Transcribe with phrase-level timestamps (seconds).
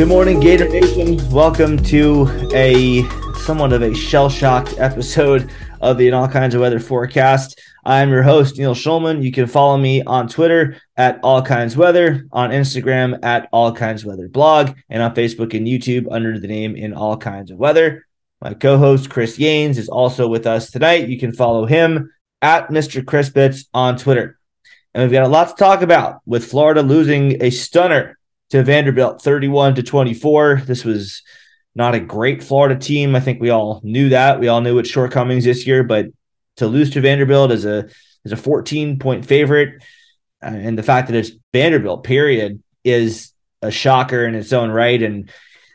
[0.00, 1.18] Good morning, Gator Nation.
[1.28, 3.06] Welcome to a
[3.40, 5.50] somewhat of a shell shocked episode
[5.82, 7.60] of the In All Kinds of Weather forecast.
[7.84, 9.22] I'm your host, Neil Schulman.
[9.22, 14.02] You can follow me on Twitter at All Kinds Weather, on Instagram at All Kinds
[14.02, 18.06] Weather Blog, and on Facebook and YouTube under the name In All Kinds of Weather.
[18.40, 21.10] My co host, Chris Yanes, is also with us tonight.
[21.10, 23.04] You can follow him at Mr.
[23.04, 24.38] Chris Bits on Twitter.
[24.94, 28.16] And we've got a lot to talk about with Florida losing a stunner
[28.50, 30.62] to Vanderbilt 31 to 24.
[30.66, 31.22] This was
[31.74, 33.14] not a great Florida team.
[33.14, 34.40] I think we all knew that.
[34.40, 36.06] We all knew its shortcomings this year, but
[36.56, 37.88] to lose to Vanderbilt as a
[38.24, 39.82] as a 14 point favorite
[40.42, 43.32] uh, and the fact that it's Vanderbilt period is
[43.62, 45.30] a shocker in its own right and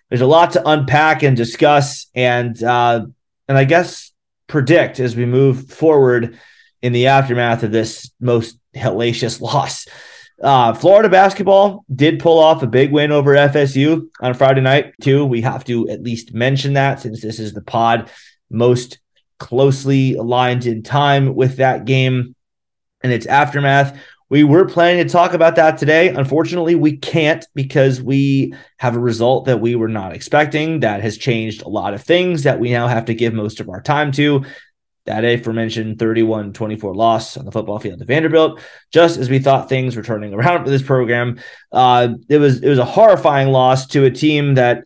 [0.09, 3.03] there's a lot to unpack and discuss and uh
[3.47, 4.11] and I guess
[4.47, 6.39] predict as we move forward
[6.81, 9.87] in the aftermath of this most hellacious loss.
[10.41, 15.25] Uh, Florida basketball did pull off a big win over FSU on Friday night, too.
[15.25, 18.09] We have to at least mention that since this is the pod
[18.49, 18.99] most
[19.39, 22.35] closely aligned in time with that game
[23.03, 23.97] and its aftermath.
[24.29, 26.09] We were planning to talk about that today.
[26.09, 31.17] Unfortunately, we can't because we have a result that we were not expecting that has
[31.17, 34.11] changed a lot of things that we now have to give most of our time
[34.13, 34.43] to
[35.05, 38.59] that aforementioned 31 24 loss on the football field to Vanderbilt,
[38.91, 41.39] just as we thought things were turning around for this program.
[41.71, 44.83] Uh, it was it was a horrifying loss to a team that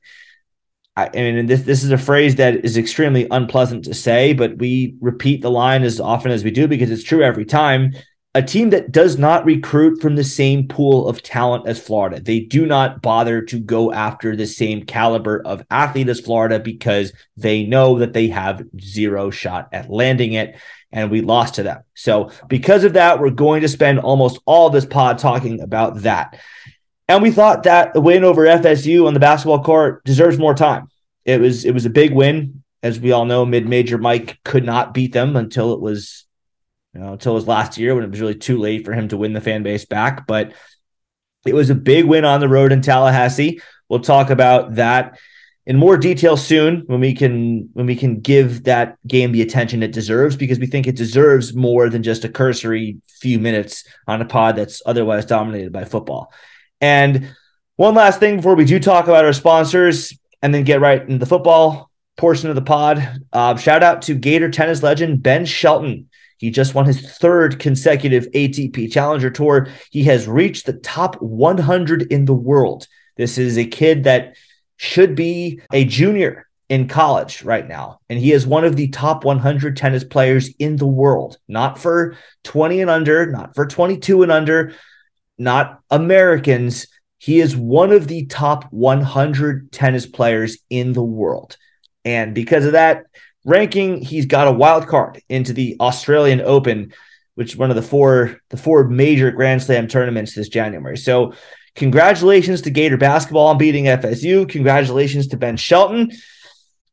[0.96, 4.96] I, mean this this is a phrase that is extremely unpleasant to say, but we
[5.00, 7.94] repeat the line as often as we do because it's true every time
[8.40, 12.22] a team that does not recruit from the same pool of talent as Florida.
[12.22, 17.12] They do not bother to go after the same caliber of athlete as Florida because
[17.36, 20.58] they know that they have zero shot at landing it.
[20.90, 21.84] And we lost to them.
[21.96, 26.40] So, because of that, we're going to spend almost all this pod talking about that.
[27.10, 30.88] And we thought that the win over FSU on the basketball court deserves more time.
[31.26, 32.64] It was it was a big win.
[32.82, 36.26] As we all know, mid-major Mike could not beat them until it was
[36.94, 39.18] you know, until his last year when it was really too late for him to
[39.18, 40.26] win the fan base back.
[40.28, 40.54] But
[41.46, 43.62] it was a big win on the road in Tallahassee.
[43.88, 45.18] We'll talk about that
[45.66, 49.84] in more detail soon when we can when we can give that game the attention
[49.84, 54.22] it deserves because we think it deserves more than just a cursory few minutes on
[54.22, 56.34] a pod that's otherwise dominated by football.
[56.82, 57.36] And
[57.76, 61.18] one last thing before we do talk about our sponsors and then get right into
[61.18, 63.22] the football portion of the pod.
[63.32, 68.26] Uh, shout out to Gator tennis legend Ben Shelton he just won his third consecutive
[68.32, 69.68] ATP Challenger Tour.
[69.92, 72.88] He has reached the top 100 in the world.
[73.18, 74.38] This is a kid that
[74.78, 78.00] should be a junior in college right now.
[78.10, 82.16] And he is one of the top 100 tennis players in the world, not for
[82.46, 84.74] 20 and under, not for 22 and under,
[85.38, 86.88] not Americans.
[87.18, 91.58] He is one of the top 100 tennis players in the world.
[92.06, 93.08] And because of that,
[93.46, 96.94] ranking, he's got a wild card into the Australian Open,
[97.36, 100.98] which is one of the four the four major Grand Slam tournaments this January.
[100.98, 101.34] So,
[101.76, 104.48] congratulations to Gator basketball on beating FSU.
[104.50, 106.12] Congratulations to Ben Shelton.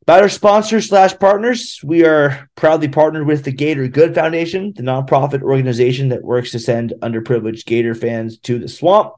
[0.02, 4.84] About our sponsors slash partners, we are proudly partnered with the Gator Good Foundation, the
[4.84, 9.14] nonprofit organization that works to send underprivileged Gator fans to the swamp.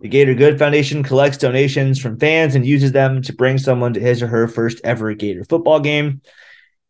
[0.00, 4.00] The Gator Good Foundation collects donations from fans and uses them to bring someone to
[4.00, 6.20] his or her first ever Gator football game.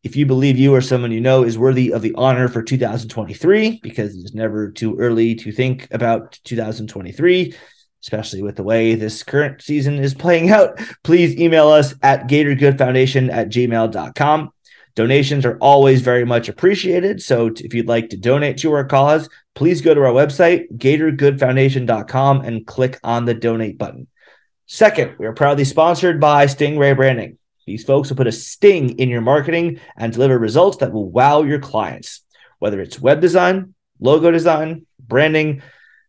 [0.03, 3.81] If you believe you or someone you know is worthy of the honor for 2023,
[3.83, 7.55] because it's never too early to think about 2023,
[8.03, 13.33] especially with the way this current season is playing out, please email us at gatorgoodfoundation
[13.33, 14.53] at gmail.com.
[14.97, 17.23] Donations are always very much appreciated.
[17.23, 22.41] So if you'd like to donate to our cause, please go to our website, gatorgoodfoundation.com,
[22.41, 24.07] and click on the donate button.
[24.67, 27.37] Second, we are proudly sponsored by Stingray Branding.
[27.67, 31.43] These folks will put a sting in your marketing and deliver results that will wow
[31.43, 32.23] your clients,
[32.59, 35.61] whether it's web design, logo design, branding,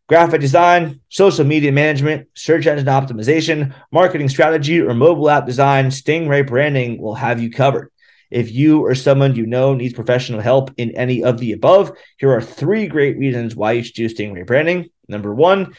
[0.07, 5.88] graphic design, social media management, search engine optimization, marketing strategy, or mobile app design.
[5.88, 7.91] Stingray Branding will have you covered.
[8.29, 12.31] If you or someone you know needs professional help in any of the above, here
[12.31, 14.89] are three great reasons why you should do Stingray branding.
[15.07, 15.74] Number one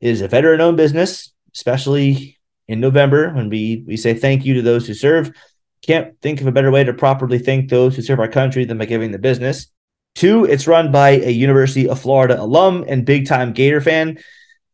[0.00, 2.38] is a veteran owned business, especially
[2.68, 5.32] in November when we, we say thank you to those who serve.
[5.82, 8.78] Can't think of a better way to properly thank those who serve our country than
[8.78, 9.68] by giving the business.
[10.14, 14.18] Two, it's run by a University of Florida alum and big time Gator fan.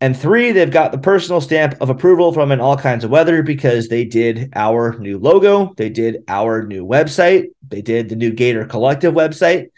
[0.01, 3.43] And three, they've got the personal stamp of approval from in all kinds of weather
[3.43, 8.31] because they did our new logo, they did our new website, they did the new
[8.31, 9.71] Gator Collective website,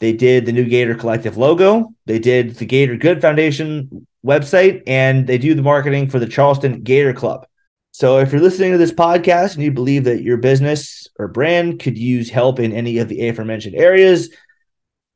[0.00, 5.28] they did the new Gator Collective logo, they did the Gator Good Foundation website, and
[5.28, 7.46] they do the marketing for the Charleston Gator Club.
[7.92, 11.78] So if you're listening to this podcast and you believe that your business or brand
[11.80, 14.30] could use help in any of the aforementioned areas,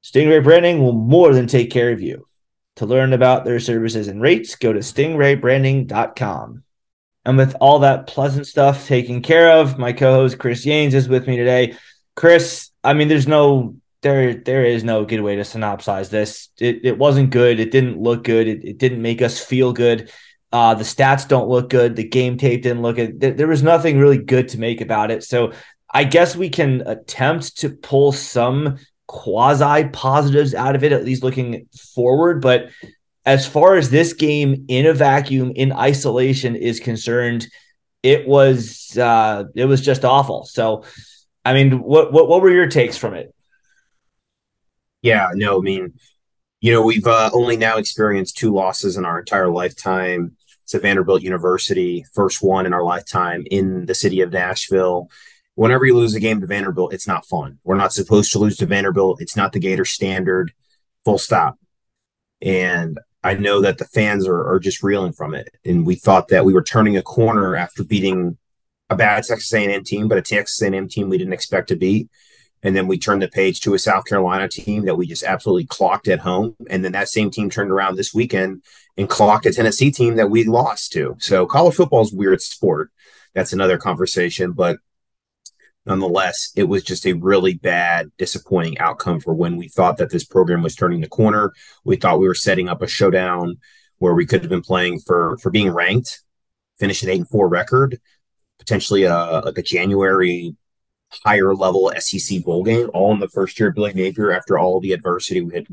[0.04, 2.26] Stingray Branding will more than take care of you.
[2.76, 6.64] To learn about their services and rates, go to stingraybranding.com.
[7.26, 11.26] And with all that pleasant stuff taken care of, my co-host Chris Yanes is with
[11.26, 11.76] me today.
[12.16, 16.50] Chris, I mean, there's no there there is no good way to synopsize this.
[16.58, 17.58] It, it wasn't good.
[17.58, 18.46] It didn't look good.
[18.46, 20.10] It, it didn't make us feel good.
[20.52, 21.96] Uh, the stats don't look good.
[21.96, 23.18] The game tape didn't look good.
[23.18, 25.24] There, there was nothing really good to make about it.
[25.24, 25.52] So
[25.92, 31.22] I guess we can attempt to pull some quasi positives out of it, at least
[31.22, 32.40] looking forward.
[32.40, 32.70] But
[33.24, 37.46] as far as this game in a vacuum, in isolation is concerned,
[38.02, 40.44] it was uh, it was just awful.
[40.44, 40.84] So,
[41.44, 43.34] I mean, what what what were your takes from it?
[45.02, 45.94] Yeah, no, I mean,
[46.60, 50.36] you know, we've uh, only now experienced two losses in our entire lifetime
[50.68, 55.10] to Vanderbilt University, first one in our lifetime in the city of Nashville.
[55.56, 57.58] Whenever you lose a game to Vanderbilt, it's not fun.
[57.62, 59.20] We're not supposed to lose to Vanderbilt.
[59.20, 60.52] It's not the Gator standard,
[61.04, 61.58] full stop.
[62.42, 65.48] And I know that the fans are, are just reeling from it.
[65.64, 68.36] And we thought that we were turning a corner after beating
[68.90, 72.08] a bad Texas A&M team, but a Texas A&M team we didn't expect to beat.
[72.62, 75.66] And then we turned the page to a South Carolina team that we just absolutely
[75.66, 76.56] clocked at home.
[76.68, 78.62] And then that same team turned around this weekend
[78.96, 81.16] and clocked a Tennessee team that we lost to.
[81.18, 82.90] So college football is weird sport.
[83.34, 84.52] That's another conversation.
[84.52, 84.78] But
[85.86, 90.24] nonetheless, it was just a really bad, disappointing outcome for when we thought that this
[90.24, 91.52] program was turning the corner.
[91.84, 93.58] We thought we were setting up a showdown
[93.98, 96.22] where we could have been playing for for being ranked,
[96.78, 98.00] finish an eight and four record,
[98.58, 100.56] potentially a like a January
[101.24, 104.80] higher level SEC bowl game, all in the first year of Billy Napier after all
[104.80, 105.66] the adversity we had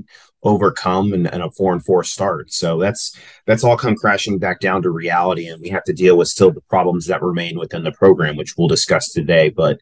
[0.44, 2.52] overcome and, and, a four and four start.
[2.52, 6.18] So that's that's all come crashing back down to reality, and we have to deal
[6.18, 9.50] with still the problems that remain within the program, which we'll discuss today.
[9.50, 9.80] But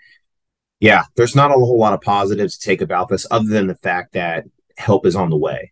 [0.79, 3.75] yeah, there's not a whole lot of positives to take about this other than the
[3.75, 4.45] fact that
[4.77, 5.71] help is on the way.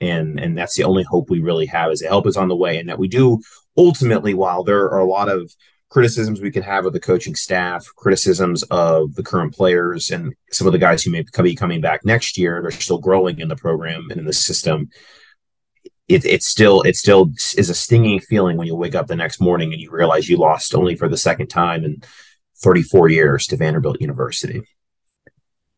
[0.00, 2.56] And and that's the only hope we really have is that help is on the
[2.56, 3.40] way and that we do
[3.76, 5.50] ultimately while there are a lot of
[5.90, 10.66] criticisms we could have of the coaching staff, criticisms of the current players and some
[10.66, 13.56] of the guys who may be coming back next year, they're still growing in the
[13.56, 14.88] program and in the system.
[16.08, 19.40] It, it's still it still is a stinging feeling when you wake up the next
[19.40, 22.06] morning and you realize you lost only for the second time and
[22.60, 24.62] 34 years to Vanderbilt University.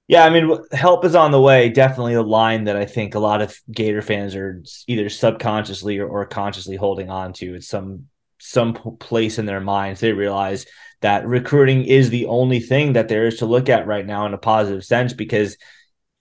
[0.09, 1.69] Yeah, I mean, help is on the way.
[1.69, 6.09] Definitely a line that I think a lot of Gator fans are either subconsciously or,
[6.09, 7.55] or consciously holding on to.
[7.55, 8.07] It's some
[8.41, 10.01] some place in their minds.
[10.01, 10.67] They realize
[11.01, 14.35] that recruiting is the only thing that there is to look at right now in
[14.35, 15.57] a positive sense because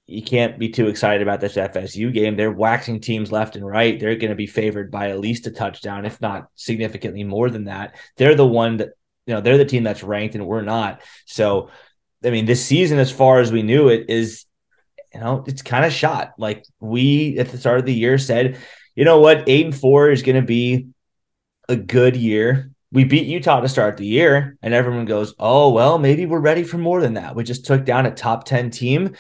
[0.06, 2.36] you can't be too excited about this FSU game.
[2.36, 4.00] They're waxing teams left and right.
[4.00, 7.66] They're going to be favored by at least a touchdown, if not significantly more than
[7.66, 7.96] that.
[8.18, 8.90] They're the one that
[9.26, 11.02] you know, they're the team that's ranked and we're not.
[11.26, 11.70] So,
[12.24, 14.46] I mean, this season, as far as we knew it, is,
[15.14, 16.34] you know, it's kind of shot.
[16.38, 18.58] Like we at the start of the year said,
[18.96, 20.88] you know what, eight and four is going to be
[21.68, 22.72] a good year.
[22.92, 26.64] We beat Utah to start the year, and everyone goes, oh, well, maybe we're ready
[26.64, 27.36] for more than that.
[27.36, 29.16] We just took down a top 10 team.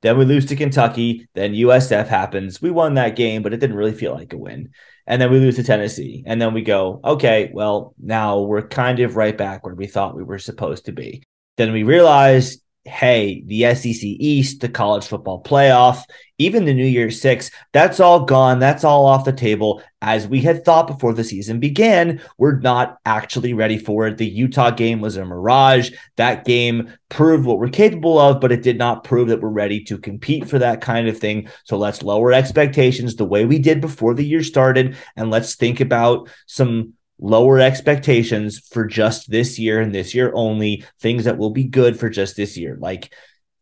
[0.00, 1.28] Then we lose to Kentucky.
[1.34, 2.62] Then USF happens.
[2.62, 4.70] We won that game, but it didn't really feel like a win
[5.10, 9.00] and then we lose to Tennessee, and then we go, okay, well, now we're kind
[9.00, 11.24] of right back where we thought we were supposed to be.
[11.56, 16.02] Then we realize hey, the SEC East, the college football playoff,
[16.38, 18.58] even the New Year's Six, that's all gone.
[18.58, 19.82] That's all off the table.
[20.00, 24.16] As we had thought before the season began, we're not actually ready for it.
[24.16, 25.90] The Utah game was a mirage.
[26.16, 29.84] That game proved what we're capable of, but it did not prove that we're ready
[29.84, 31.50] to compete for that kind of thing.
[31.64, 34.96] So let's lower expectations the way we did before the year started.
[35.16, 40.84] And let's think about some lower expectations for just this year and this year only,
[41.00, 43.12] things that will be good for just this year, like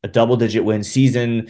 [0.02, 1.48] a double digit win season,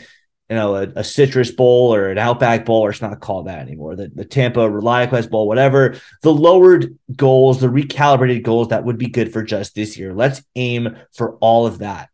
[0.49, 3.59] you know, a, a, Citrus Bowl or an Outback Bowl, or it's not called that
[3.59, 3.97] anymore.
[3.97, 5.97] The, the Tampa ReliaQuest Bowl, whatever.
[6.23, 10.15] The lowered goals, the recalibrated goals that would be good for just this year.
[10.15, 12.09] Let's aim for all of that.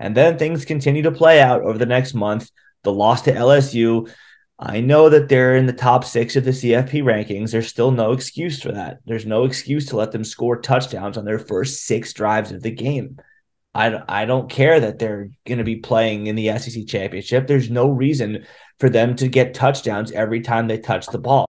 [0.00, 2.50] And then things continue to play out over the next month.
[2.82, 4.10] The loss to LSU,
[4.62, 7.50] I know that they're in the top six of the CFP rankings.
[7.50, 8.98] There's still no excuse for that.
[9.06, 12.70] There's no excuse to let them score touchdowns on their first six drives of the
[12.70, 13.18] game.
[13.74, 17.46] I, I don't care that they're going to be playing in the SEC championship.
[17.46, 18.44] There's no reason
[18.78, 21.46] for them to get touchdowns every time they touch the ball.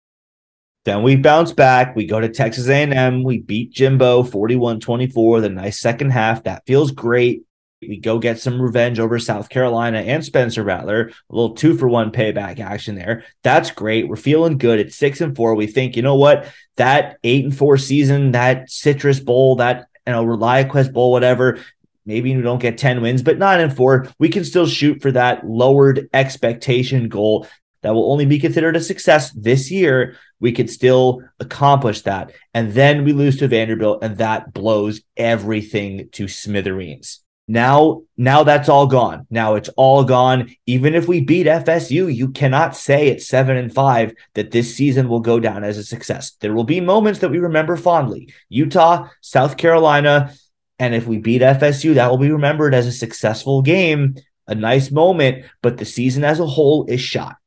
[0.83, 1.95] Then we bounce back.
[1.95, 3.23] We go to Texas A&M.
[3.23, 6.43] We beat Jimbo 41-24, the nice second half.
[6.43, 7.43] That feels great.
[7.81, 11.11] We go get some revenge over South Carolina and Spencer Rattler.
[11.29, 13.23] A little two for one payback action there.
[13.43, 14.07] That's great.
[14.07, 14.79] We're feeling good.
[14.79, 15.53] It's six and four.
[15.53, 16.51] We think, you know what?
[16.77, 21.59] That eight and four season, that Citrus Bowl, that you know, ReliaQuest Bowl, whatever.
[22.05, 24.07] Maybe we don't get 10 wins, but nine and four.
[24.17, 27.47] We can still shoot for that lowered expectation goal
[27.81, 32.31] that will only be considered a success this year, we could still accomplish that.
[32.53, 37.23] And then we lose to Vanderbilt, and that blows everything to smithereens.
[37.47, 39.25] Now, now that's all gone.
[39.29, 40.53] Now it's all gone.
[40.65, 45.07] Even if we beat FSU, you cannot say at seven and five that this season
[45.07, 46.31] will go down as a success.
[46.41, 48.33] There will be moments that we remember fondly.
[48.49, 50.33] Utah, South Carolina,
[50.77, 54.91] and if we beat FSU, that will be remembered as a successful game, a nice
[54.91, 57.37] moment, but the season as a whole is shot.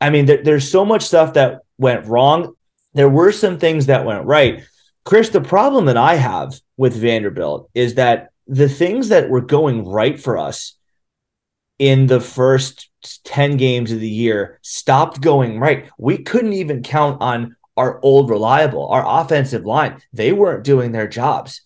[0.00, 2.54] I mean, there, there's so much stuff that went wrong.
[2.92, 4.64] There were some things that went right.
[5.04, 9.84] Chris, the problem that I have with Vanderbilt is that the things that were going
[9.84, 10.76] right for us
[11.78, 12.88] in the first
[13.24, 15.90] 10 games of the year stopped going right.
[15.98, 20.00] We couldn't even count on our old reliable, our offensive line.
[20.12, 21.62] They weren't doing their jobs.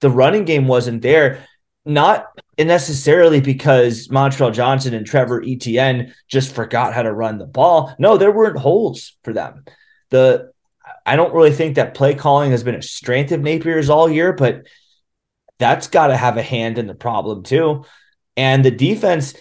[0.00, 1.46] The running game wasn't there
[1.86, 2.26] not
[2.58, 7.94] necessarily because Montrell Johnson and Trevor Etienne just forgot how to run the ball.
[7.98, 9.64] No, there weren't holes for them.
[10.10, 10.50] The
[11.04, 14.32] I don't really think that play calling has been a strength of Napier's all year,
[14.32, 14.66] but
[15.58, 17.84] that's got to have a hand in the problem too.
[18.36, 19.34] And the defense,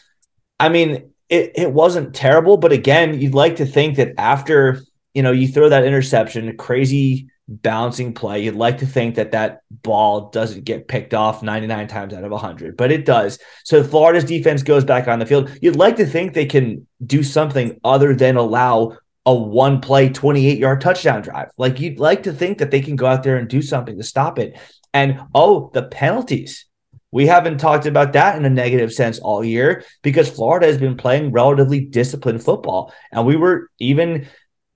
[0.59, 4.81] I mean, it, it wasn't terrible, but again, you'd like to think that after
[5.13, 8.43] you know you throw that interception, crazy bouncing play.
[8.43, 12.31] You'd like to think that that ball doesn't get picked off 99 times out of
[12.31, 13.37] 100, but it does.
[13.63, 15.55] So Florida's defense goes back on the field.
[15.61, 20.57] You'd like to think they can do something other than allow a one play 28
[20.57, 21.49] yard touchdown drive.
[21.57, 24.03] Like you'd like to think that they can go out there and do something to
[24.03, 24.57] stop it.
[24.95, 26.65] And oh, the penalties.
[27.11, 30.95] We haven't talked about that in a negative sense all year because Florida has been
[30.95, 32.93] playing relatively disciplined football.
[33.11, 34.27] And we were even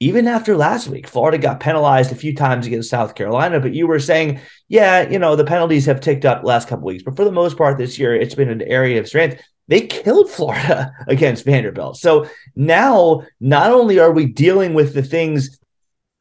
[0.02, 3.88] even after last week, Florida got penalized a few times against South Carolina, but you
[3.88, 7.26] were saying, yeah, you know, the penalties have ticked up last couple weeks, but for
[7.26, 9.42] the most part this year, it's been an area of strength.
[9.68, 11.98] They killed Florida against Vanderbilt.
[11.98, 15.59] So now, not only are we dealing with the things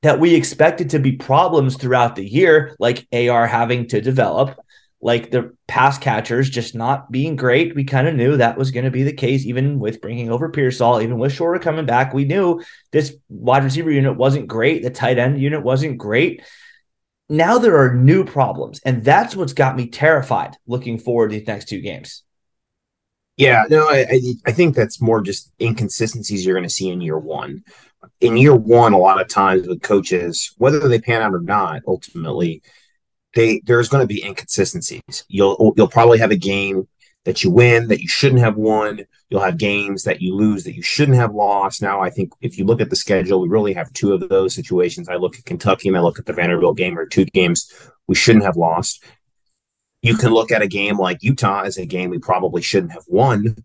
[0.03, 4.59] that we expected to be problems throughout the year, like AR having to develop,
[5.01, 7.75] like the pass catchers just not being great.
[7.75, 10.51] We kind of knew that was going to be the case, even with bringing over
[10.51, 12.15] Pearsall, even with Shorter coming back.
[12.15, 12.63] We knew
[12.93, 14.83] this wide receiver unit wasn't great.
[14.83, 16.43] The tight end unit wasn't great.
[17.29, 21.47] Now there are new problems, and that's what's got me terrified looking forward to these
[21.47, 22.23] next two games.
[23.39, 24.05] Yeah, no, I,
[24.47, 27.63] I think that's more just inconsistencies you're going to see in year one.
[28.21, 31.83] In year one, a lot of times with coaches, whether they pan out or not,
[31.87, 32.63] ultimately,
[33.35, 35.25] they there's going to be inconsistencies.
[35.29, 36.89] You'll you'll probably have a game
[37.25, 39.05] that you win that you shouldn't have won.
[39.31, 41.81] You'll have games that you lose that you shouldn't have lost.
[41.81, 44.55] Now, I think if you look at the schedule, we really have two of those
[44.55, 45.09] situations.
[45.09, 47.73] I look at Kentucky and I look at the Vanderbilt game, or two games
[48.09, 49.05] we shouldn't have lost.
[50.03, 53.05] You can look at a game like Utah as a game we probably shouldn't have
[53.09, 53.57] won.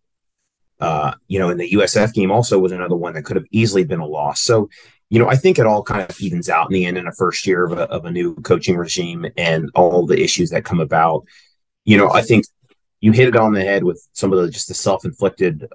[0.80, 3.84] Uh, you know, and the USF game also was another one that could have easily
[3.84, 4.42] been a loss.
[4.42, 4.70] So
[5.14, 7.12] you know, I think it all kind of evens out in the end in a
[7.12, 10.80] first year of a, of a new coaching regime and all the issues that come
[10.80, 11.26] about.
[11.86, 12.46] You know, I think
[13.00, 15.68] you hit it on the head with some of the just the self inflicted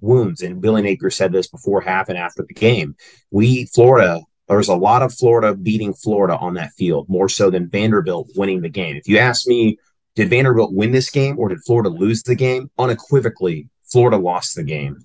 [0.00, 0.42] wounds.
[0.42, 2.96] And Billy Napier said this before half and after the game.
[3.30, 7.68] We, Florida, there's a lot of Florida beating Florida on that field, more so than
[7.68, 8.96] Vanderbilt winning the game.
[8.96, 9.78] If you ask me,
[10.14, 12.70] did Vanderbilt win this game or did Florida lose the game?
[12.78, 14.98] Unequivocally, Florida lost the game.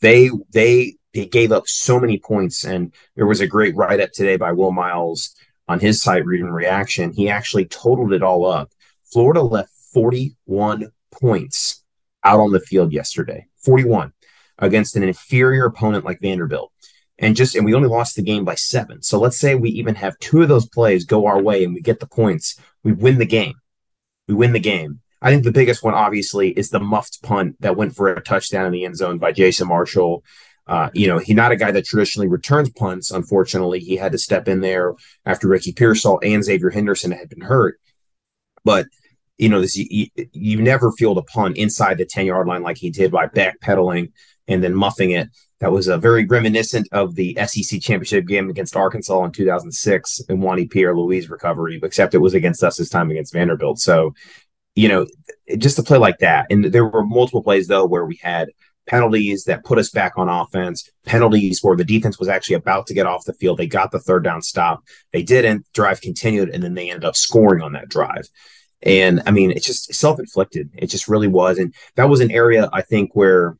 [0.00, 2.64] They they they gave up so many points.
[2.64, 5.34] And there was a great write up today by Will Miles
[5.68, 7.12] on his site, Read and Reaction.
[7.12, 8.70] He actually totaled it all up.
[9.04, 11.82] Florida left 41 points
[12.22, 14.12] out on the field yesterday, 41
[14.58, 16.70] against an inferior opponent like Vanderbilt.
[17.18, 19.02] And just, and we only lost the game by seven.
[19.02, 21.80] So let's say we even have two of those plays go our way and we
[21.80, 22.58] get the points.
[22.82, 23.54] We win the game.
[24.30, 25.00] We win the game.
[25.20, 28.64] I think the biggest one, obviously, is the muffed punt that went for a touchdown
[28.64, 30.22] in the end zone by Jason Marshall.
[30.68, 33.10] Uh, you know, he's not a guy that traditionally returns punts.
[33.10, 34.94] Unfortunately, he had to step in there
[35.26, 37.80] after Ricky Pearsall and Xzavier Henderson had been hurt.
[38.64, 38.86] But
[39.36, 42.76] you know, this you, you never field a punt inside the ten yard line like
[42.76, 44.12] he did by backpedaling
[44.46, 45.28] and then muffing it.
[45.60, 50.42] That was a very reminiscent of the SEC championship game against Arkansas in 2006 and
[50.42, 53.78] Wondy Pierre-Louis recovery, except it was against us this time against Vanderbilt.
[53.78, 54.14] So,
[54.74, 55.06] you know,
[55.58, 56.46] just to play like that.
[56.50, 58.48] And there were multiple plays though where we had
[58.86, 62.94] penalties that put us back on offense, penalties where the defense was actually about to
[62.94, 63.58] get off the field.
[63.58, 64.82] They got the third down stop.
[65.12, 65.66] They didn't.
[65.74, 68.28] Drive continued, and then they ended up scoring on that drive.
[68.82, 70.70] And I mean, it's just self inflicted.
[70.74, 71.58] It just really was.
[71.58, 73.56] And that was an area I think where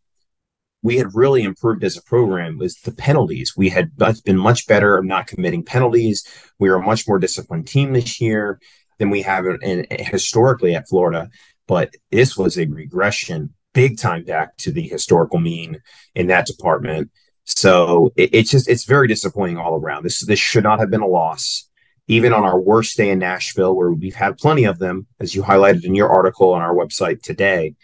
[0.83, 3.55] we had really improved as a program was the penalties.
[3.57, 3.93] We had
[4.25, 6.25] been much better at not committing penalties.
[6.59, 8.61] We were a much more disciplined team this year
[8.99, 11.29] than we have in, in, historically at Florida.
[11.67, 15.81] But this was a regression big time back to the historical mean
[16.15, 17.11] in that department.
[17.45, 20.05] So it, it's just it's very disappointing all around.
[20.05, 21.67] This this should not have been a loss.
[22.09, 25.43] Even on our worst day in Nashville, where we've had plenty of them, as you
[25.43, 27.77] highlighted in your article on our website today,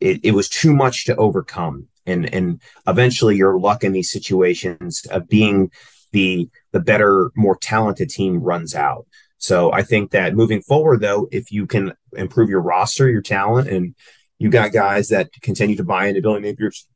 [0.00, 5.06] it, it was too much to overcome and and eventually your luck in these situations
[5.10, 5.70] of being
[6.12, 9.06] the the better more talented team runs out
[9.38, 13.68] so i think that moving forward though if you can improve your roster your talent
[13.68, 13.94] and
[14.38, 16.86] you got guys that continue to buy into Billy Napier's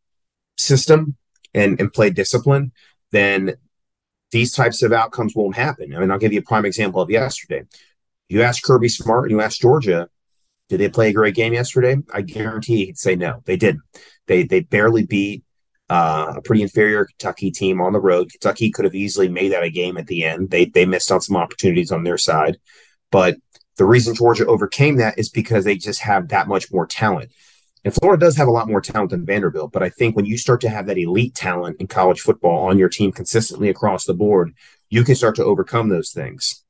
[0.59, 1.17] system
[1.55, 2.73] and and play discipline
[3.11, 3.55] then
[4.31, 7.11] these types of outcomes won't happen i mean i'll give you a prime example of
[7.11, 7.65] yesterday
[8.29, 10.09] you ask kirby smart and you ask georgia
[10.71, 11.97] did they play a great game yesterday?
[12.15, 13.43] I guarantee he'd say no.
[13.45, 13.83] They didn't.
[14.31, 15.43] They they barely beat
[15.89, 18.31] uh, a pretty inferior Kentucky team on the road.
[18.31, 20.51] Kentucky could have easily made that a game at the end.
[20.51, 22.59] They they missed on some opportunities on their side,
[23.11, 23.37] but
[23.77, 27.33] the reason Georgia overcame that is because they just have that much more talent.
[27.85, 30.39] And Florida does have a lot more talent than Vanderbilt, but I think when you
[30.39, 34.15] start to have that elite talent in college football on your team consistently across the
[34.15, 34.53] board,
[34.91, 36.63] you can start to overcome those things.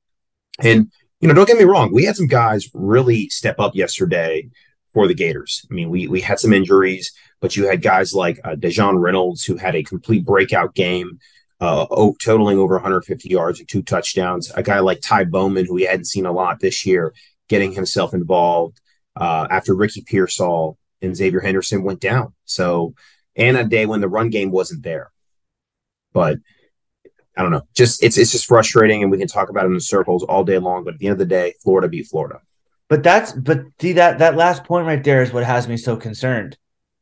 [0.60, 0.90] And
[1.20, 4.48] you know, don't get me wrong, we had some guys really step up yesterday
[4.94, 5.66] for the Gators.
[5.70, 9.44] I mean, we we had some injuries, but you had guys like uh, Daejon Reynolds
[9.44, 11.18] who had a complete breakout game,
[11.60, 11.86] uh,
[12.22, 14.50] totaling over 150 yards and two touchdowns.
[14.54, 17.14] A guy like Ty Bowman, who we hadn't seen a lot this year,
[17.48, 18.80] getting himself involved
[19.16, 22.34] uh, after Ricky Pearsall and Xzavier Henderson went down.
[22.44, 22.94] So,
[23.36, 25.10] and a day when the run game wasn't there.
[26.12, 26.38] But
[27.36, 27.66] I don't know.
[27.74, 30.58] Just it's it's just frustrating, and we can talk about it in circles all day
[30.58, 30.84] long.
[30.84, 32.40] But at the end of the day, Florida beat Florida.
[32.88, 35.96] But that's but see that that last point right there is what has me so
[35.96, 36.58] concerned.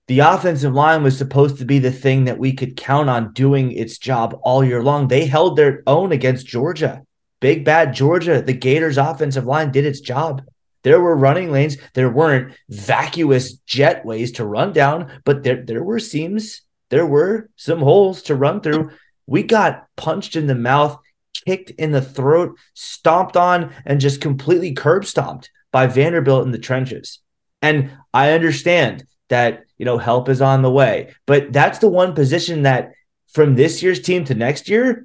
[0.08, 3.72] The offensive line was supposed to be the thing that we could count on doing
[3.72, 5.06] its job all year long.
[5.06, 7.02] They held their own against Georgia.
[7.40, 8.40] Big bad Georgia.
[8.40, 10.42] The Gators offensive line did its job.
[10.82, 11.76] There were running lanes.
[11.92, 16.62] There weren't vacuous jetways to run down, but there there were seams.
[16.88, 18.90] There were some holes to run through.
[19.26, 20.98] We got punched in the mouth,
[21.44, 26.58] kicked in the throat, stomped on, and just completely curb stomped by Vanderbilt in the
[26.58, 27.20] trenches.
[27.60, 32.14] And I understand that, you know, help is on the way, but that's the one
[32.14, 32.92] position that
[33.28, 35.04] from this year's team to next year,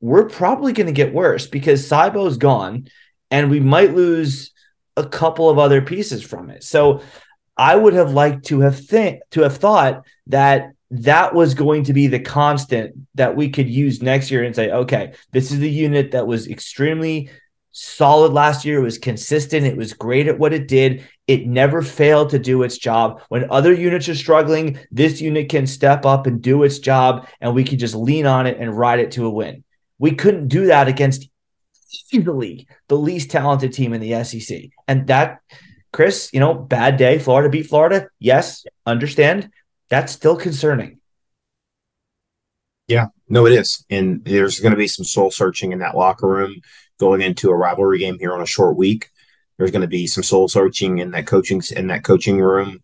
[0.00, 2.88] we're probably going to get worse because Cybo's gone
[3.30, 4.52] and we might lose
[4.96, 6.62] a couple of other pieces from it.
[6.62, 7.02] So
[7.56, 11.92] I would have liked to have think to have thought that that was going to
[11.92, 15.70] be the constant that we could use next year and say, okay, this is the
[15.70, 17.30] unit that was extremely
[17.72, 18.78] solid last year.
[18.78, 19.66] It was consistent.
[19.66, 21.04] It was great at what it did.
[21.26, 23.22] It never failed to do its job.
[23.28, 27.54] When other units are struggling, this unit can step up and do its job, and
[27.54, 29.64] we can just lean on it and ride it to a win.
[29.98, 31.28] We couldn't do that against
[32.12, 34.64] easily the least talented team in the SEC.
[34.86, 35.40] And that,
[35.92, 37.18] Chris, you know, bad day.
[37.18, 38.08] Florida beat Florida.
[38.18, 39.50] Yes, understand
[39.88, 40.98] that's still concerning.
[42.88, 43.84] Yeah, no, it is.
[43.90, 46.60] And there's going to be some soul searching in that locker room
[46.98, 49.10] going into a rivalry game here on a short week.
[49.56, 52.82] There's going to be some soul searching in that coaching in that coaching room,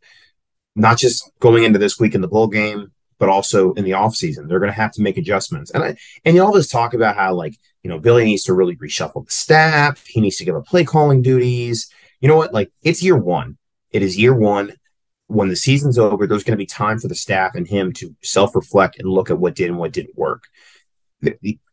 [0.77, 4.49] not just going into this week in the bowl game, but also in the offseason.
[4.49, 5.71] They're going to have to make adjustments.
[5.71, 8.77] And I and you always talk about how like, you know, Billy needs to really
[8.77, 10.07] reshuffle the staff.
[10.07, 11.91] He needs to give up play calling duties.
[12.21, 12.53] You know what?
[12.53, 13.57] Like it's year one.
[13.91, 14.75] It is year one
[15.31, 18.15] when the season's over, there's going to be time for the staff and him to
[18.21, 20.43] self reflect and look at what did and what didn't work.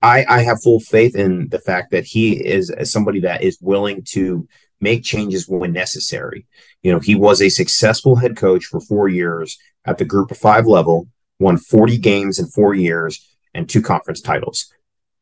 [0.01, 4.03] I, I have full faith in the fact that he is somebody that is willing
[4.09, 4.47] to
[4.79, 6.45] make changes when necessary.
[6.83, 10.37] You know, he was a successful head coach for four years at the group of
[10.37, 11.07] five level,
[11.39, 14.71] won 40 games in four years and two conference titles.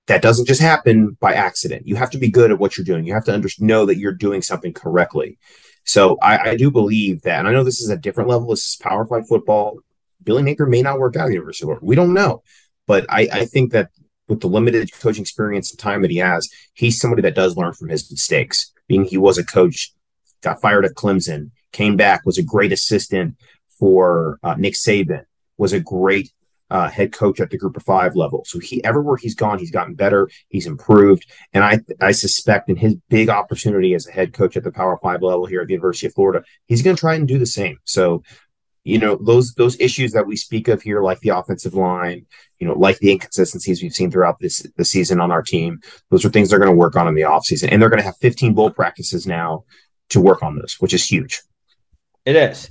[0.08, 1.88] That doesn't just happen by accident.
[1.88, 3.06] You have to be good at what you're doing.
[3.06, 5.40] You have to under- know that you're doing something correctly.
[5.84, 8.50] So I, I, do believe that, and I know this is a different level.
[8.50, 9.80] This is power five football.
[10.24, 11.86] Billy Napier may not work out at the University of Florida.
[11.86, 12.42] We don't know.
[12.88, 13.92] But I, I think that
[14.28, 17.74] with the limited coaching experience and time that he has, he's somebody that does learn
[17.74, 18.72] from his mistakes.
[18.88, 19.94] Being he was a coach,
[20.42, 23.36] got fired at Clemson, came back, was a great assistant
[23.80, 25.26] for uh, Nick Saban,
[25.58, 26.32] was a great
[26.70, 28.44] uh, head coach at the group of five level.
[28.46, 31.26] So he everywhere he's gone, he's gotten better, he's improved.
[31.54, 34.98] And I I suspect in his big opportunity as a head coach at the power
[35.02, 37.78] five level here at the University of Florida, he's gonna try and do the same.
[37.84, 38.24] So
[38.86, 42.26] you know those those issues that we speak of here like the offensive line
[42.60, 46.24] you know like the inconsistencies we've seen throughout this the season on our team those
[46.24, 48.16] are things they're going to work on in the offseason and they're going to have
[48.18, 49.66] 15 bowl practices now
[50.10, 51.42] to work on this, which is huge.
[52.26, 52.70] It is.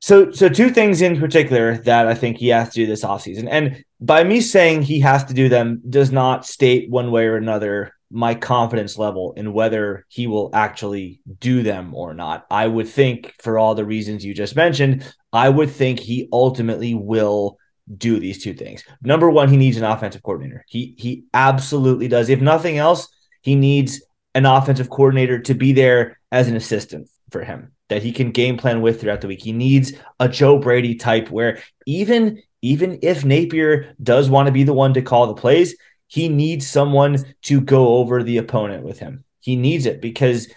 [0.00, 3.48] So, so two things in particular that I think he has to do this offseason.
[3.50, 7.36] And by me saying he has to do them does not state one way or
[7.36, 12.46] another my confidence level in whether he will actually do them or not.
[12.50, 16.94] I would think, for all the reasons you just mentioned, I would think he ultimately
[16.94, 17.58] will
[17.96, 18.84] do these two things.
[19.02, 20.64] Number one, he needs an offensive coordinator.
[20.68, 22.28] He he absolutely does.
[22.28, 23.08] If nothing else,
[23.42, 24.02] he needs
[24.34, 28.56] an offensive coordinator to be there as an assistant for him that he can game
[28.56, 29.42] plan with throughout the week.
[29.42, 34.64] He needs a Joe Brady type where even even if Napier does want to be
[34.64, 38.98] the one to call the plays, he needs someone to go over the opponent with
[38.98, 39.24] him.
[39.40, 40.48] He needs it because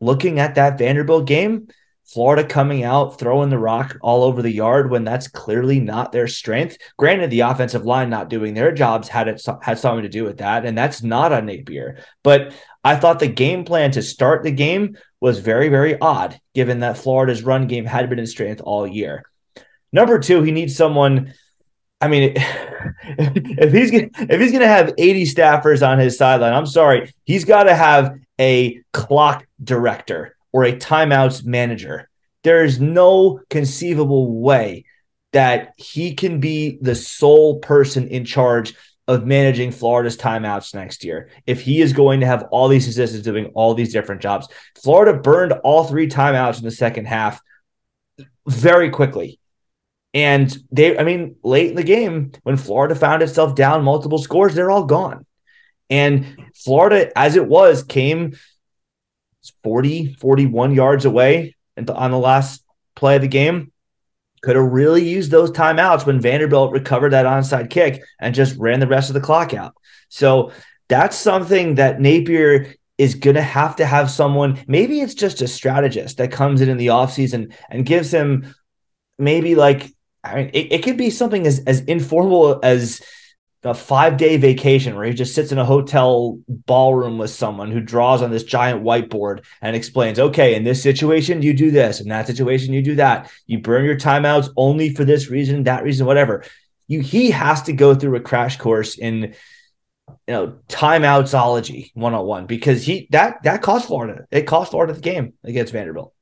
[0.00, 1.68] looking at that Vanderbilt game,
[2.12, 6.26] Florida coming out, throwing the rock all over the yard when that's clearly not their
[6.26, 6.76] strength.
[6.96, 10.38] Granted, the offensive line not doing their jobs had it had something to do with
[10.38, 11.98] that, and that's not on Napier.
[12.24, 16.80] But I thought the game plan to start the game was very, very odd, given
[16.80, 19.22] that Florida's run game had been in strength all year.
[19.92, 21.34] Number two, he needs someone.
[22.00, 22.32] I mean,
[23.04, 27.12] if he's gonna, if he's going to have 80 staffers on his sideline, I'm sorry,
[27.24, 32.08] he's got to have a clock director or a timeouts manager.
[32.42, 34.84] There is no conceivable way
[35.32, 38.74] that he can be the sole person in charge
[39.06, 41.30] of managing Florida's timeouts next year.
[41.44, 44.48] If he is going to have all these assistants doing all these different jobs,
[44.82, 47.40] Florida burned all three timeouts in the second half
[48.46, 49.39] very quickly.
[50.12, 54.54] And they, I mean, late in the game, when Florida found itself down multiple scores,
[54.54, 55.24] they're all gone.
[55.88, 58.36] And Florida, as it was, came
[59.62, 63.72] 40, 41 yards away on the last play of the game.
[64.42, 68.80] Could have really used those timeouts when Vanderbilt recovered that onside kick and just ran
[68.80, 69.74] the rest of the clock out.
[70.08, 70.52] So
[70.88, 74.62] that's something that Napier is going to have to have someone.
[74.66, 78.54] Maybe it's just a strategist that comes in in the offseason and gives him
[79.18, 79.90] maybe like,
[80.22, 83.00] I mean, it, it could be something as, as informal as
[83.62, 87.80] a five day vacation where he just sits in a hotel ballroom with someone who
[87.80, 92.00] draws on this giant whiteboard and explains, okay, in this situation, you do this.
[92.00, 93.30] In that situation, you do that.
[93.46, 96.44] You burn your timeouts only for this reason, that reason, whatever.
[96.88, 99.34] You he has to go through a crash course in
[100.26, 104.26] you know timeoutsology 101 because he that that cost Florida.
[104.30, 106.14] It cost Florida the game against Vanderbilt.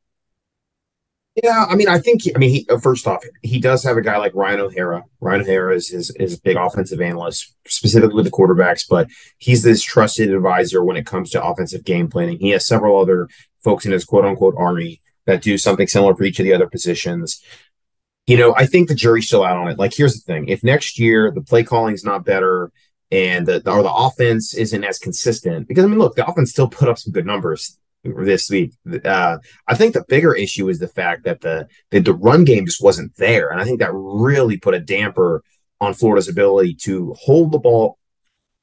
[1.43, 4.03] Yeah, I mean, I think I mean, he, uh, first off, he does have a
[4.03, 5.05] guy like Ryan O'Hara.
[5.21, 9.63] Ryan O'Hara is is, is a big offensive analyst, specifically with the quarterbacks, but he's
[9.63, 12.39] this trusted advisor when it comes to offensive game planning.
[12.39, 13.29] He has several other
[13.63, 16.69] folks in his quote unquote army that do something similar for each of the other
[16.69, 17.41] positions.
[18.27, 19.79] You know, I think the jury's still out on it.
[19.79, 22.73] Like, here's the thing: if next year the play calling is not better
[23.13, 26.69] and the or the offense isn't as consistent, because I mean, look, the offense still
[26.69, 27.79] put up some good numbers
[28.17, 28.73] this week.
[29.05, 32.83] Uh, I think the bigger issue is the fact that the, the run game just
[32.83, 35.43] wasn't there, and I think that really put a damper
[35.81, 37.99] on Florida's ability to hold the ball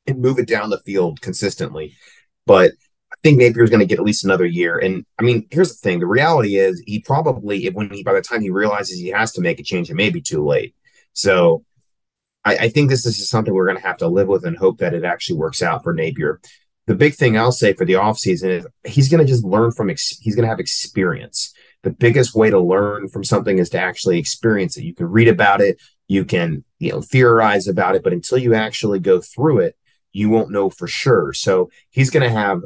[0.07, 1.95] and move it down the field consistently.
[2.45, 2.71] But
[3.11, 4.77] I think Napier's going to get at least another year.
[4.77, 8.21] And I mean, here's the thing: the reality is, he probably when he by the
[8.21, 10.75] time he realizes he has to make a change, it may be too late.
[11.13, 11.63] So.
[12.47, 14.93] I think this is something we're going to have to live with and hope that
[14.93, 16.39] it actually works out for Napier
[16.87, 19.89] the big thing I'll say for the offseason is he's going to just learn from,
[19.89, 21.53] ex- he's going to have experience.
[21.83, 24.83] The biggest way to learn from something is to actually experience it.
[24.83, 28.53] You can read about it, you can, you know, theorize about it, but until you
[28.53, 29.75] actually go through it,
[30.11, 31.33] you won't know for sure.
[31.33, 32.61] So he's going to have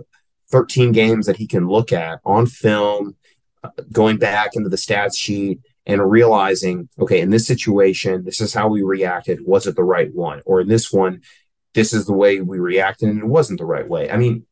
[0.52, 3.16] 13 games that he can look at on film,
[3.64, 8.54] uh, going back into the stats sheet and realizing, okay, in this situation, this is
[8.54, 9.40] how we reacted.
[9.46, 10.42] Was it the right one?
[10.46, 11.22] Or in this one,
[11.74, 14.10] this is the way we reacted and it wasn't the right way.
[14.10, 14.46] I mean,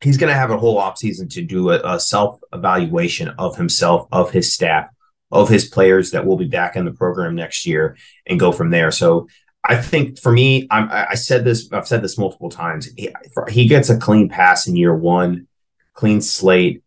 [0.00, 4.08] he's going to have a whole offseason to do a, a self evaluation of himself,
[4.12, 4.88] of his staff,
[5.30, 8.70] of his players that will be back in the program next year and go from
[8.70, 8.90] there.
[8.90, 9.28] So
[9.64, 12.88] I think for me, I'm, I said this, I've said this multiple times.
[12.96, 13.10] He,
[13.48, 15.46] he gets a clean pass in year one,
[15.92, 16.82] clean slate.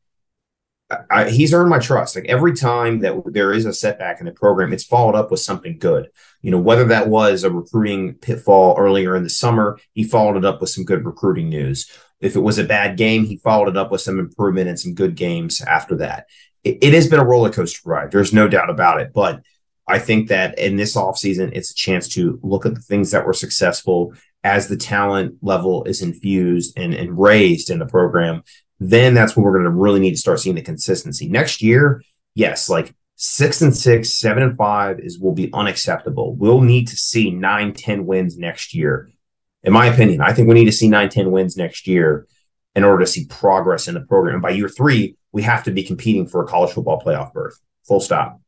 [1.09, 2.15] I, he's earned my trust.
[2.15, 5.39] Like every time that there is a setback in the program, it's followed up with
[5.39, 6.09] something good.
[6.41, 10.45] You know, whether that was a recruiting pitfall earlier in the summer, he followed it
[10.45, 11.89] up with some good recruiting news.
[12.19, 14.93] If it was a bad game, he followed it up with some improvement and some
[14.93, 16.27] good games after that.
[16.63, 18.11] It, it has been a roller coaster ride.
[18.11, 19.11] There's no doubt about it.
[19.13, 19.41] But
[19.87, 23.25] I think that in this offseason, it's a chance to look at the things that
[23.25, 28.43] were successful as the talent level is infused and, and raised in the program
[28.81, 31.29] then that's when we're going to really need to start seeing the consistency.
[31.29, 36.33] Next year, yes, like six and six, seven and five is will be unacceptable.
[36.33, 39.11] We'll need to see nine, 10 wins next year.
[39.63, 42.25] In my opinion, I think we need to see nine, 10 wins next year
[42.73, 44.35] in order to see progress in the program.
[44.35, 47.59] And by year three, we have to be competing for a college football playoff berth.
[47.87, 48.41] Full stop.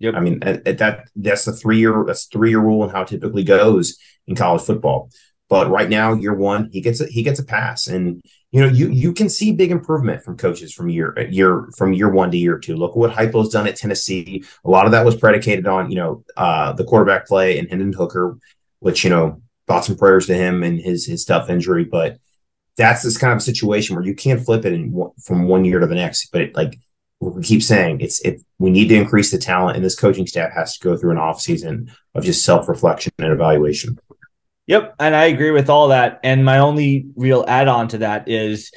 [0.00, 0.14] Yep.
[0.14, 3.02] I mean, at, at that that's the three year that's three year rule and how
[3.02, 5.10] it typically goes in college football.
[5.48, 8.68] But right now, year one, he gets a, he gets a pass, and you know
[8.68, 12.36] you you can see big improvement from coaches from year year from year one to
[12.36, 12.76] year two.
[12.76, 14.44] Look what Heupel's done at Tennessee.
[14.64, 17.94] A lot of that was predicated on you know uh, the quarterback play and Hendon
[17.94, 18.36] Hooker,
[18.80, 21.84] which you know thoughts and prayers to him and his his tough injury.
[21.84, 22.18] But
[22.76, 25.86] that's this kind of situation where you can't flip it in, from one year to
[25.86, 26.30] the next.
[26.30, 26.78] But it, like
[27.20, 30.52] we keep saying, it's if we need to increase the talent, and this coaching staff
[30.52, 33.98] has to go through an off season of just self reflection and evaluation.
[34.68, 36.20] Yep, and I agree with all that.
[36.22, 38.70] And my only real add on to that is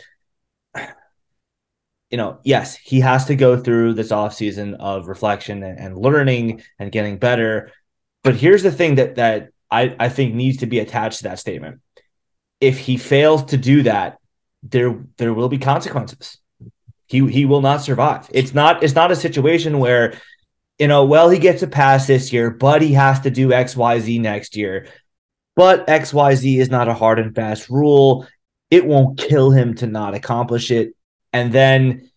[2.11, 6.61] you know, yes, he has to go through this off season of reflection and, learning
[6.77, 7.71] and getting better.
[8.21, 11.39] But here's the thing that that I, I think needs to be attached to that
[11.39, 11.79] statement.
[12.59, 14.19] If he fails to do that,
[14.61, 16.37] there there will be consequences.
[17.07, 18.29] He he will not survive.
[18.31, 20.13] It's not it's not a situation where,
[20.77, 24.19] you know, well, he gets a pass this year, but he has to do XYZ
[24.19, 24.87] next year.
[25.55, 28.27] But XYZ is not a hard and fast rule.
[28.69, 30.95] It won't kill him to not accomplish it.
[31.33, 32.09] And then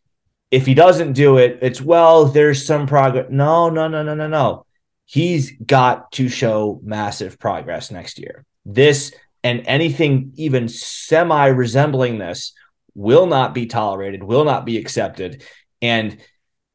[0.51, 3.27] if he doesn't do it, it's well, there's some progress.
[3.31, 4.67] No, no, no, no, no, no.
[5.05, 8.45] He's got to show massive progress next year.
[8.65, 12.55] This and anything even semi resembling this
[12.95, 15.43] will not be tolerated, will not be accepted.
[15.83, 16.19] And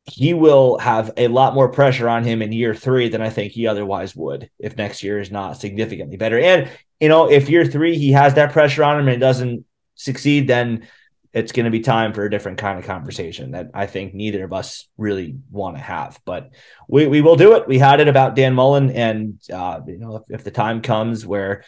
[0.10, 3.54] he will have a lot more pressure on him in year three than I think
[3.54, 6.40] he otherwise would if next year is not significantly better.
[6.40, 6.70] And,
[7.00, 10.88] you know, if year three he has that pressure on him and doesn't succeed, then
[11.32, 14.44] it's going to be time for a different kind of conversation that I think neither
[14.44, 16.20] of us really want to have.
[16.26, 16.50] But
[16.88, 17.68] we, we will do it.
[17.68, 21.26] We had it about Dan Mullen, and uh, you know, if, if the time comes
[21.26, 21.64] where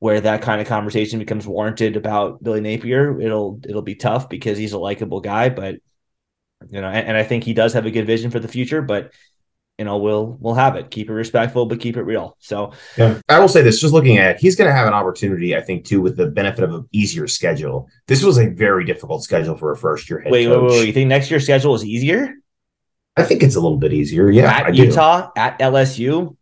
[0.00, 4.58] where that kind of conversation becomes warranted about Billy Napier, it'll it'll be tough because
[4.58, 5.76] he's a likable guy, but
[6.68, 8.82] you know, and, and, I think he does have a good vision for the future,
[8.82, 9.12] but
[9.78, 10.90] you know, we'll we'll have it.
[10.90, 12.36] Keep it respectful, but keep it real.
[12.38, 13.18] So yeah.
[13.30, 15.86] I will say this, just looking at it, he's gonna have an opportunity, I think,
[15.86, 17.88] too, with the benefit of an easier schedule.
[18.06, 20.60] This was a very difficult schedule for a first year head wait, coach.
[20.60, 20.86] Wait, wait, wait.
[20.86, 22.34] You think next year's schedule is easier?
[23.16, 24.30] I think it's a little bit easier.
[24.30, 24.50] Yeah.
[24.50, 26.36] At Utah, at LSU.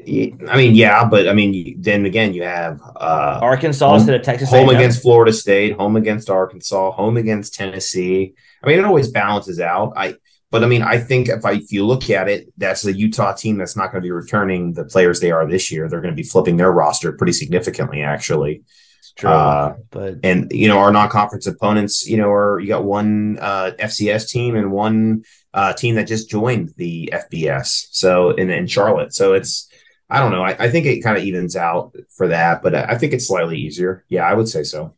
[0.00, 4.22] I mean, yeah, but I mean, then again, you have uh, Arkansas home, instead of
[4.22, 4.48] Texas.
[4.50, 4.76] Home A&M.
[4.76, 8.34] against Florida State, home against Arkansas, home against Tennessee.
[8.62, 9.94] I mean, it always balances out.
[9.96, 10.14] I,
[10.50, 13.34] but I mean, I think if I if you look at it, that's a Utah
[13.34, 15.88] team that's not going to be returning the players they are this year.
[15.88, 18.62] They're going to be flipping their roster pretty significantly, actually.
[19.16, 23.38] True, uh, but and you know our non-conference opponents, you know, are you got one
[23.40, 27.88] uh, FCS team and one uh, team that just joined the FBS.
[27.90, 29.67] So in in Charlotte, so it's
[30.10, 30.42] I don't know.
[30.42, 33.58] I, I think it kind of evens out for that, but I think it's slightly
[33.58, 34.04] easier.
[34.08, 34.94] Yeah, I would say so.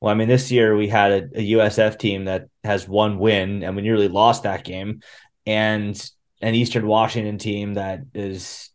[0.00, 3.62] Well, I mean, this year we had a, a USF team that has one win,
[3.62, 5.00] and we nearly lost that game,
[5.46, 8.70] and an Eastern Washington team that is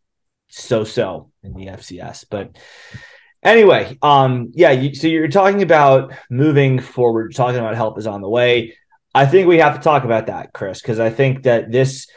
[0.50, 2.26] so-so in the FCS.
[2.30, 2.58] But
[3.44, 4.72] anyway, um, yeah.
[4.72, 8.76] You, so you're talking about moving forward, talking about help is on the way.
[9.14, 12.08] I think we have to talk about that, Chris, because I think that this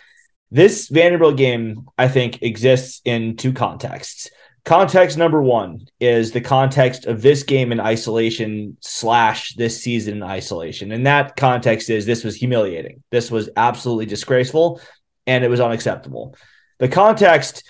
[0.51, 4.31] this Vanderbilt game, I think, exists in two contexts.
[4.65, 10.23] Context number one is the context of this game in isolation slash this season in
[10.23, 10.91] isolation.
[10.91, 13.03] And that context is this was humiliating.
[13.11, 14.81] This was absolutely disgraceful
[15.27, 16.35] and it was unacceptable.
[16.79, 17.63] The context,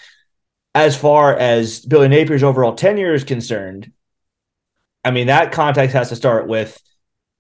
[0.72, 3.90] as far as Billy Napier's overall tenure is concerned,
[5.04, 6.80] I mean, that context has to start with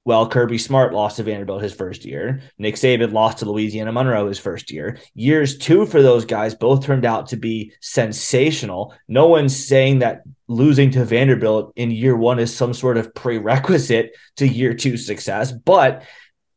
[0.04, 2.42] well, Kirby Smart lost to Vanderbilt his first year.
[2.58, 4.98] Nick Saban lost to Louisiana Monroe his first year.
[5.14, 8.94] Years two for those guys both turned out to be sensational.
[9.08, 14.14] No one's saying that losing to Vanderbilt in year one is some sort of prerequisite
[14.36, 16.02] to year two success, but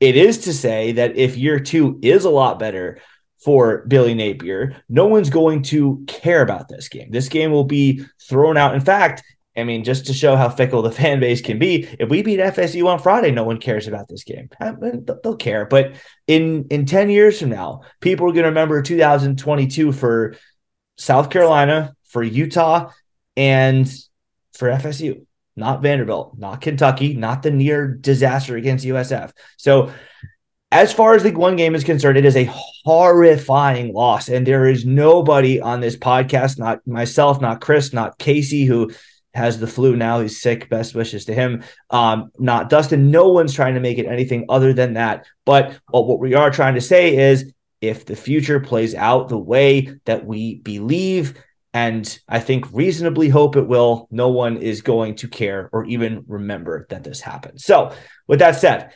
[0.02, 3.00] it is to say that if year two is a lot better
[3.44, 7.12] for Billy Napier, no one's going to care about this game.
[7.12, 8.76] This game will be thrown out.
[8.76, 9.24] In fact,
[9.58, 12.40] I mean, just to show how fickle the fan base can be, if we beat
[12.40, 14.50] FSU on Friday, no one cares about this game.
[14.62, 15.96] Uh, uh, I mean, they'll care, but
[16.28, 20.36] in in ten years from now, people are going to remember 2022 for
[20.98, 22.92] South Carolina, for Utah,
[23.36, 23.92] and
[24.54, 29.32] for FSU, not Vanderbilt, not Kentucky, not the near disaster against USF.
[29.58, 29.92] So.
[30.70, 32.52] As far as the one game is concerned, it is a
[32.84, 34.28] horrifying loss.
[34.28, 38.92] And there is nobody on this podcast, not myself, not Chris, not Casey, who
[39.38, 40.20] has the flu now.
[40.20, 40.70] He's sick.
[40.70, 41.64] Best wishes to him.
[41.90, 43.10] Um, not Dustin.
[43.10, 45.26] No one's trying to make it anything other than that.
[45.46, 49.38] But well, what we are trying to say is if the future plays out the
[49.38, 51.42] way that we believe,
[51.74, 56.26] and I think reasonably hope it will, no one is going to care or even
[56.28, 57.62] remember that this happened.
[57.62, 57.94] So,
[58.28, 58.92] with that said,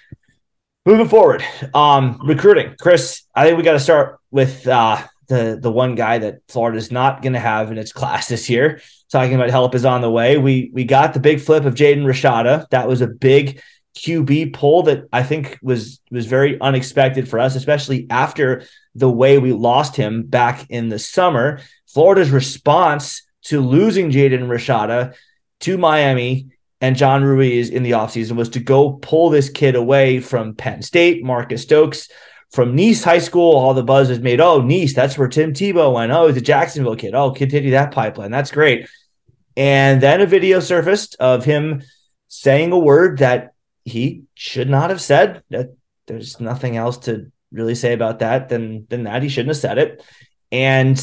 [0.83, 1.43] Moving forward,
[1.75, 2.73] um, recruiting.
[2.81, 6.91] Chris, I think we got to start with uh, the the one guy that Florida's
[6.91, 8.81] not going to have in its class this year.
[9.11, 10.37] Talking about help is on the way.
[10.37, 12.69] We we got the big flip of Jaden Rashada.
[12.69, 13.61] That was a big
[13.97, 18.63] QB pull that I think was was very unexpected for us, especially after
[18.95, 21.59] the way we lost him back in the summer.
[21.93, 25.15] Florida's response to losing Jaden Rashada
[25.61, 26.47] to Miami
[26.79, 30.81] and John Ruiz in the offseason was to go pull this kid away from Penn
[30.81, 32.09] State, Marcus Stokes.
[32.51, 34.41] From Nease High School, all the buzz is made.
[34.41, 36.11] Oh, Nease, that's where Tim Tebow went.
[36.11, 37.15] Oh, he's a Jacksonville kid.
[37.15, 38.29] Oh, continue that pipeline.
[38.29, 38.89] That's great.
[39.61, 41.83] And then a video surfaced of him
[42.29, 43.53] saying a word that
[43.85, 45.43] he should not have said.
[45.51, 45.75] That
[46.07, 49.21] there's nothing else to really say about that than than that.
[49.21, 50.03] He shouldn't have said it.
[50.51, 50.99] And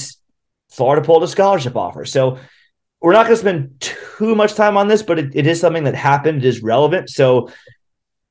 [0.72, 2.04] Florida pulled a scholarship offer.
[2.04, 2.38] So
[3.00, 5.84] we're not going to spend too much time on this, but it, it is something
[5.84, 6.38] that happened.
[6.38, 7.10] It is relevant.
[7.10, 7.50] So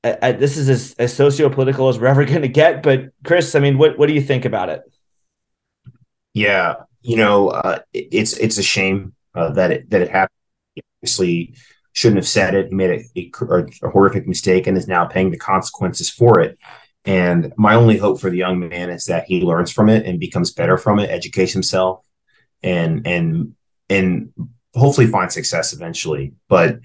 [0.03, 2.83] I, I, this is as, as socio-political as we're ever going to get.
[2.83, 4.81] But Chris, I mean, what what do you think about it?
[6.33, 10.35] Yeah, you know, uh, it, it's it's a shame uh, that it that it happened.
[10.75, 11.55] He obviously,
[11.97, 12.67] shouldn't have said it.
[12.67, 16.57] He made a, a, a horrific mistake and is now paying the consequences for it.
[17.05, 20.19] And my only hope for the young man is that he learns from it and
[20.19, 22.05] becomes better from it, educates himself,
[22.61, 23.55] and and
[23.89, 24.31] and
[24.75, 26.33] hopefully find success eventually.
[26.47, 26.79] But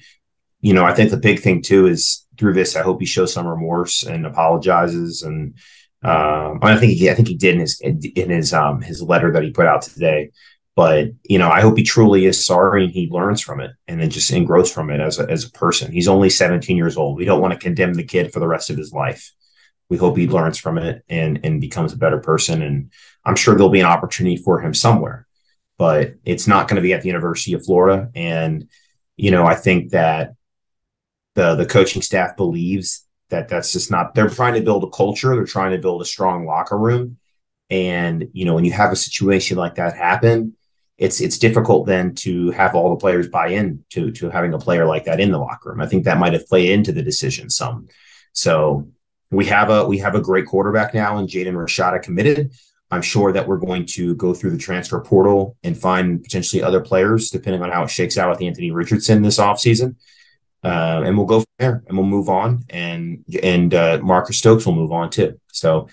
[0.60, 3.34] you know, I think the big thing too is through this, I hope he shows
[3.34, 5.22] some remorse and apologizes.
[5.22, 5.54] And
[6.02, 9.30] um, I think he, I think he did in his in his um his letter
[9.32, 10.30] that he put out today.
[10.74, 14.00] But you know, I hope he truly is sorry and he learns from it and
[14.00, 15.92] then just and grows from it as a as a person.
[15.92, 17.16] He's only 17 years old.
[17.16, 19.32] We don't want to condemn the kid for the rest of his life.
[19.90, 22.62] We hope he learns from it and and becomes a better person.
[22.62, 22.90] And
[23.24, 25.26] I'm sure there'll be an opportunity for him somewhere
[25.82, 28.08] but it's not going to be at the University of Florida.
[28.14, 28.68] And,
[29.16, 30.34] you know, I think that
[31.34, 35.34] the the coaching staff believes that that's just not they're trying to build a culture,
[35.34, 37.18] they're trying to build a strong locker room.
[37.68, 40.56] And, you know, when you have a situation like that happen,
[40.98, 44.58] it's it's difficult then to have all the players buy in to to having a
[44.58, 45.80] player like that in the locker room.
[45.80, 47.88] I think that might have played into the decision some.
[48.32, 48.88] So
[49.30, 52.52] we have a we have a great quarterback now and Jaden Rashada committed.
[52.90, 56.80] I'm sure that we're going to go through the transfer portal and find potentially other
[56.80, 59.96] players, depending on how it shakes out with Anthony Richardson this offseason.
[60.62, 62.64] Uh, and we'll go from there and we'll move on.
[62.68, 65.40] And and uh, Marcus Stokes will move on too.
[65.52, 65.88] So,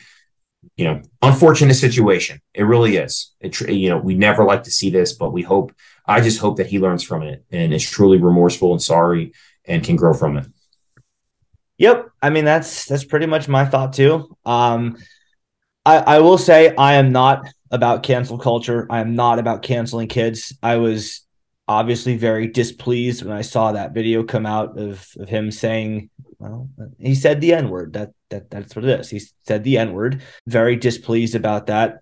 [0.76, 2.41] you know, unfortunate situation.
[2.54, 3.34] It really is.
[3.39, 5.74] It you know we never like to see this, but we hope.
[6.06, 9.34] I just hope that he learns from it and is truly remorseful and sorry
[9.65, 10.48] and can grow from it.
[11.78, 12.10] Yep.
[12.22, 14.36] I mean that's that's pretty much my thought too.
[14.45, 14.98] Um,
[15.86, 18.88] I, I will say I am not about cancel culture.
[18.89, 20.58] I am not about canceling kids.
[20.62, 21.22] I was
[21.67, 26.69] obviously very displeased when I saw that video come out of, of him saying, well,
[26.82, 27.93] uh, he said the N word.
[27.93, 29.10] That that that's what it is.
[29.10, 30.21] He said the N word.
[30.47, 31.99] Very displeased about that.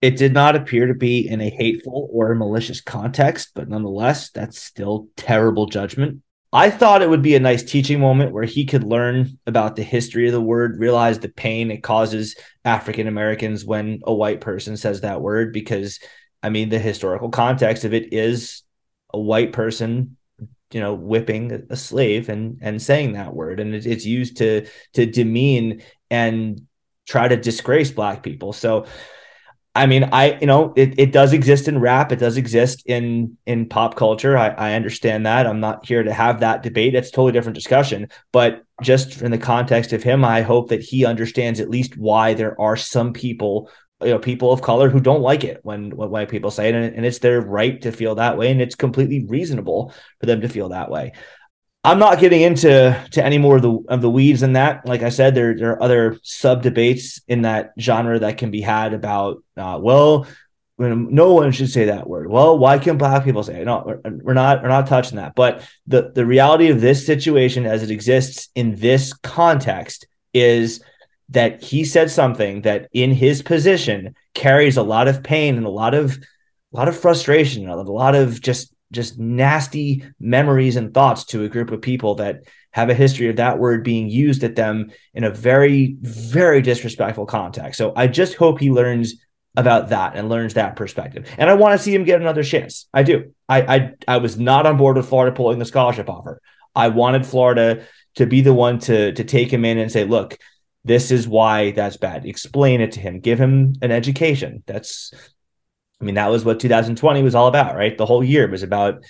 [0.00, 4.62] It did not appear to be in a hateful or malicious context, but nonetheless, that's
[4.62, 6.22] still terrible judgment.
[6.52, 9.82] I thought it would be a nice teaching moment where he could learn about the
[9.82, 14.76] history of the word, realize the pain it causes African Americans when a white person
[14.76, 15.98] says that word, because
[16.42, 18.62] I mean, the historical context of it is
[19.12, 20.16] a white person,
[20.72, 24.66] you know, whipping a slave and and saying that word, and it, it's used to
[24.94, 26.66] to demean and
[27.06, 28.52] try to disgrace black people.
[28.52, 28.86] So
[29.78, 32.10] I mean, I you know it, it does exist in rap.
[32.10, 34.36] It does exist in in pop culture.
[34.36, 35.46] I, I understand that.
[35.46, 36.96] I'm not here to have that debate.
[36.96, 38.08] It's a totally different discussion.
[38.32, 42.34] But just in the context of him, I hope that he understands at least why
[42.34, 46.10] there are some people, you know, people of color who don't like it when when
[46.10, 48.74] white people say it, and, and it's their right to feel that way, and it's
[48.74, 51.12] completely reasonable for them to feel that way.
[51.84, 54.86] I'm not getting into to any more of the of the weeds in that.
[54.86, 58.60] Like I said, there there are other sub debates in that genre that can be
[58.60, 60.26] had about uh, well,
[60.78, 62.30] no one should say that word.
[62.30, 63.64] Well, why can't black people say it?
[63.64, 65.34] No, we're, we're not we're not touching that.
[65.34, 70.82] But the the reality of this situation as it exists in this context is
[71.30, 75.70] that he said something that in his position carries a lot of pain and a
[75.70, 76.18] lot of
[76.72, 81.48] a lot of frustration, a lot of just just nasty memories and thoughts to a
[81.48, 85.24] group of people that have a history of that word being used at them in
[85.24, 87.76] a very, very disrespectful context.
[87.76, 89.14] So I just hope he learns
[89.56, 91.28] about that and learns that perspective.
[91.36, 92.88] And I want to see him get another chance.
[92.94, 93.34] I do.
[93.48, 96.40] I I, I was not on board with Florida pulling the scholarship offer.
[96.74, 100.38] I wanted Florida to be the one to to take him in and say, look,
[100.84, 102.24] this is why that's bad.
[102.26, 103.20] Explain it to him.
[103.20, 104.62] Give him an education.
[104.66, 105.12] That's
[106.00, 107.96] I mean, that was what 2020 was all about, right?
[107.96, 109.02] The whole year was about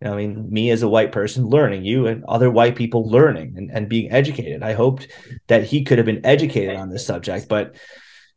[0.00, 3.08] You know, I mean, me as a white person learning, you and other white people
[3.08, 4.62] learning and, and being educated.
[4.62, 5.08] I hoped
[5.46, 7.76] that he could have been educated on this subject, but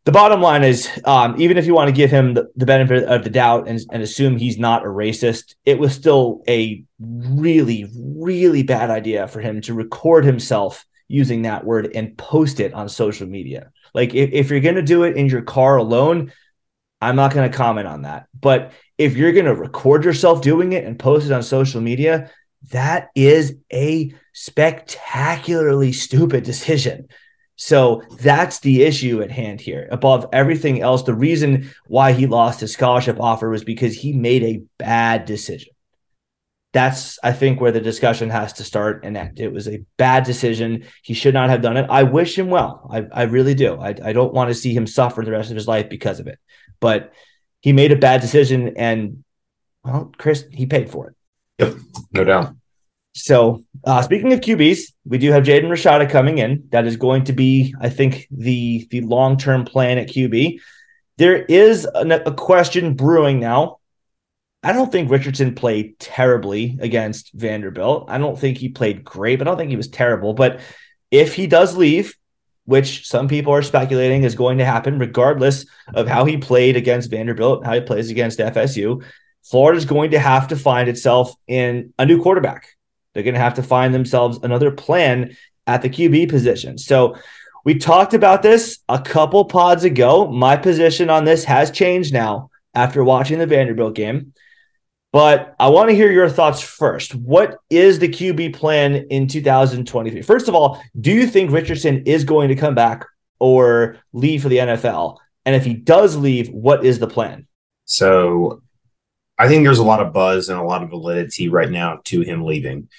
[0.06, 3.04] the bottom line is um, even if you want to give him the, the benefit
[3.06, 7.92] of the doubt and, and, assume he's not a racist it was still a really
[8.16, 12.90] really bad idea for him to record himself using that word and post it on
[12.90, 16.32] social media like if, if you're going to do it in your car alone
[17.02, 20.74] i'm not going to comment on that but if you're going to record yourself doing
[20.74, 22.30] it and post it on social media
[22.72, 27.08] that is a spectacularly stupid decision
[27.58, 29.88] so that's the issue at hand here.
[29.92, 34.44] Above everything else, the reason why he lost his scholarship offer was because he made
[34.44, 35.75] a bad decision.
[36.76, 39.40] That's, I think, where the discussion has to start and end.
[39.40, 40.84] It was a bad decision.
[41.04, 41.88] He should not have done it.
[41.90, 42.90] I wish him well.
[42.92, 43.80] I, I really do.
[43.80, 46.28] I, I don't want to see him suffer the rest of his life because of
[46.28, 46.38] it.
[46.82, 47.14] But
[47.62, 49.24] he made a bad decision, and
[49.86, 51.16] well, Chris, he paid for it.
[51.60, 51.78] Yep,
[52.12, 52.56] no doubt.
[53.14, 56.68] So, uh, speaking of QBs, we do have Jaden Rashada coming in.
[56.74, 60.60] That is going to be, I think, the the long term plan at QB.
[61.16, 63.78] There is a, a, question brewing now.
[64.66, 68.06] I don't think Richardson played terribly against Vanderbilt.
[68.10, 70.34] I don't think he played great, but I don't think he was terrible.
[70.34, 70.60] But
[71.12, 72.16] if he does leave,
[72.66, 77.12] which some people are speculating is going to happen, regardless of how he played against
[77.12, 79.04] Vanderbilt, how he plays against FSU,
[79.44, 82.76] Florida is going to have to find itself in a new quarterback
[83.16, 85.36] they're going to have to find themselves another plan
[85.66, 86.78] at the QB position.
[86.78, 87.16] So
[87.64, 90.28] we talked about this a couple pods ago.
[90.28, 94.34] My position on this has changed now after watching the Vanderbilt game.
[95.16, 97.16] But I want to hear your thoughts first.
[97.16, 100.22] What is the QB plan in 2023?
[100.22, 103.06] First of all, do you think Richardson is going to come back
[103.40, 105.16] or leave for the NFL?
[105.46, 107.48] And if he does leave, what is the plan?
[107.86, 108.62] So
[109.40, 112.20] I think there's a lot of buzz and a lot of validity right now to
[112.20, 112.90] him leaving.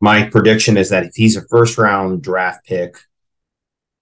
[0.00, 2.96] My prediction is that if he's a first round draft pick,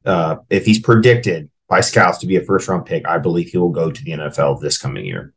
[0.07, 3.59] uh, if he's predicted by scouts to be a first round pick, I believe he
[3.59, 5.35] will go to the NFL this coming year.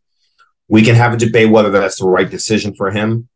[0.72, 3.28] We can have a debate whether that's the right decision for him,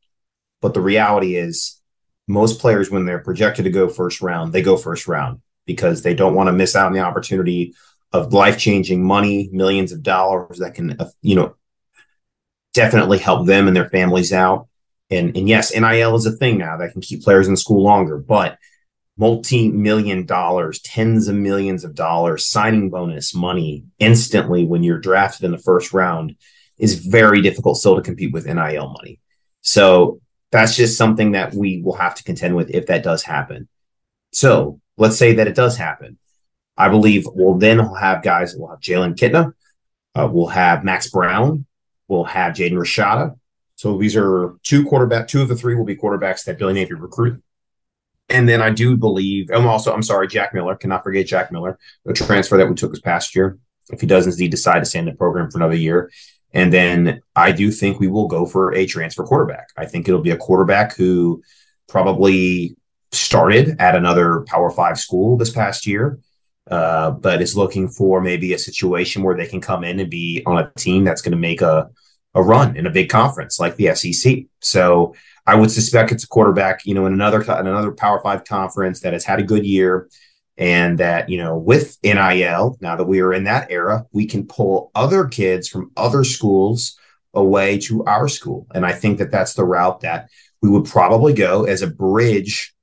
[0.61, 1.81] but the reality is
[2.29, 6.13] most players, when they're projected to go first round, they go first round because they
[6.13, 7.73] don't want to miss out on the opportunity
[8.13, 11.57] of life changing money, millions of dollars that can, uh, you know,
[12.73, 14.69] definitely help them and their families out.
[15.09, 18.17] And, and yes, NIL is a thing now that can keep players in school longer,
[18.17, 18.57] but
[19.17, 25.43] multi million dollars, tens of millions of dollars, signing bonus money instantly when you're drafted
[25.43, 26.37] in the first round
[26.77, 29.19] is very difficult still to compete with NIL money.
[29.61, 30.21] So
[30.51, 33.67] that's just something that we will have to contend with if that does happen.
[34.31, 36.17] So let's say that it does happen.
[36.77, 39.53] I believe we'll then have guys, we'll have Jalen Kitna,
[40.13, 41.65] uh, we'll have Max Brown,
[42.07, 43.37] We'll have Jaden Rashada.
[43.75, 46.97] So these are two quarterback, two of the three will be quarterbacks that Billy Napier
[46.97, 47.41] recruited.
[48.29, 51.77] And then I do believe, I'm also, I'm sorry, Jack Miller, cannot forget Jack Miller,
[52.05, 53.59] the transfer that we took this past year.
[53.89, 56.11] If he does indeed decide to stay in the program for another year.
[56.53, 59.69] And then I do think we will go for a transfer quarterback.
[59.75, 61.43] I think it'll be a quarterback who
[61.87, 62.77] probably
[63.11, 66.19] started at another Power Five school this past year
[66.69, 70.41] uh, but is looking for maybe a situation where they can come in and be
[70.45, 71.89] on a team that's going to make a,
[72.33, 74.45] a run in a big conference like the SEC.
[74.61, 75.13] So
[75.45, 79.01] I would suspect it's a quarterback, you know, in another in another Power Five conference
[79.01, 80.09] that has had a good year,
[80.57, 84.47] and that you know with NIL now that we are in that era, we can
[84.47, 86.97] pull other kids from other schools
[87.33, 90.29] away to our school, and I think that that's the route that
[90.61, 92.73] we would probably go as a bridge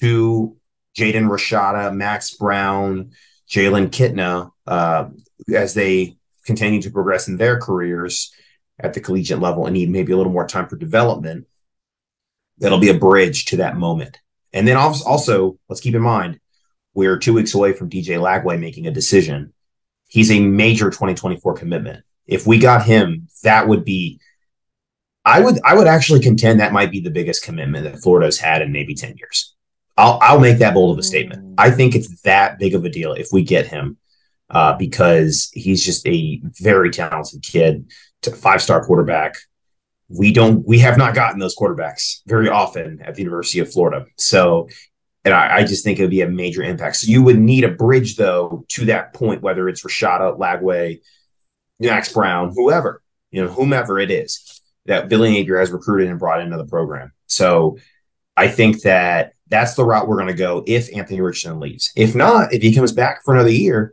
[0.00, 0.56] to
[0.96, 3.12] Jaden Rashada, Max Brown,
[3.48, 5.08] Jalen Kitna, uh,
[5.54, 8.32] as they continue to progress in their careers
[8.78, 11.46] at the collegiate level and need maybe a little more time for development,
[12.58, 14.20] that'll be a bridge to that moment.
[14.52, 16.38] And then also, let's keep in mind,
[16.94, 19.52] we're two weeks away from DJ Lagway making a decision.
[20.08, 22.04] He's a major 2024 commitment.
[22.26, 24.20] If we got him, that would be
[25.24, 28.62] I would I would actually contend that might be the biggest commitment that Florida's had
[28.62, 29.54] in maybe 10 years.
[29.96, 31.54] I'll I'll make that bold of a statement.
[31.56, 33.96] I think it's that big of a deal if we get him,
[34.50, 37.90] uh, because he's just a very talented kid,
[38.22, 39.36] five star quarterback.
[40.08, 44.06] We don't we have not gotten those quarterbacks very often at the University of Florida.
[44.18, 44.68] So,
[45.24, 46.96] and I, I just think it would be a major impact.
[46.96, 51.00] So you would need a bridge though to that point, whether it's Rashada Lagway,
[51.80, 53.02] Max Brown, whoever
[53.34, 57.10] you know, whomever it is that Billy Napier has recruited and brought into the program.
[57.26, 57.78] So
[58.36, 61.92] I think that that's the route we're going to go if Anthony Richardson leaves.
[61.96, 63.92] If not, if he comes back for another year,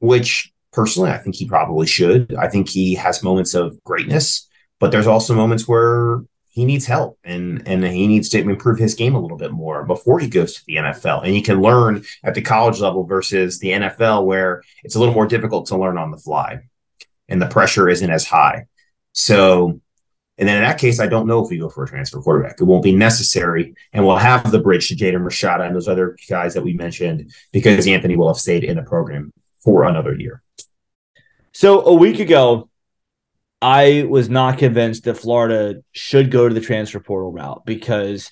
[0.00, 2.34] which personally I think he probably should.
[2.34, 4.46] I think he has moments of greatness,
[4.78, 6.20] but there's also moments where
[6.56, 9.84] he needs help and and he needs to improve his game a little bit more
[9.84, 11.22] before he goes to the NFL.
[11.22, 15.12] And he can learn at the college level versus the NFL where it's a little
[15.12, 16.60] more difficult to learn on the fly
[17.28, 18.68] and the pressure isn't as high.
[19.12, 19.82] So
[20.38, 22.58] and then in that case, I don't know if we go for a transfer quarterback.
[22.58, 26.16] It won't be necessary, and we'll have the bridge to Jaden Rashada and those other
[26.28, 29.30] guys that we mentioned because Anthony will have stayed in the program
[29.60, 30.42] for another year.
[31.52, 32.68] So a week ago,
[33.66, 38.30] I was not convinced that Florida should go to the transfer portal route because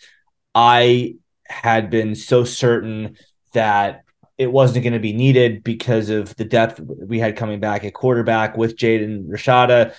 [0.55, 3.17] I had been so certain
[3.53, 4.05] that
[4.39, 7.95] it wasn't going to be needed because of the depth we had coming back at
[7.95, 9.95] quarterback with Jaden Rashada.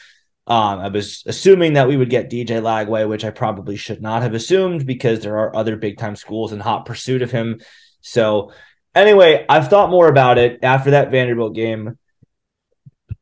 [0.48, 4.22] Um, I was assuming that we would get DJ Lagway, which I probably should not
[4.22, 7.60] have assumed because there are other big time schools in hot pursuit of him.
[8.00, 8.54] So,
[8.96, 11.98] anyway, I've thought more about it after that Vanderbilt game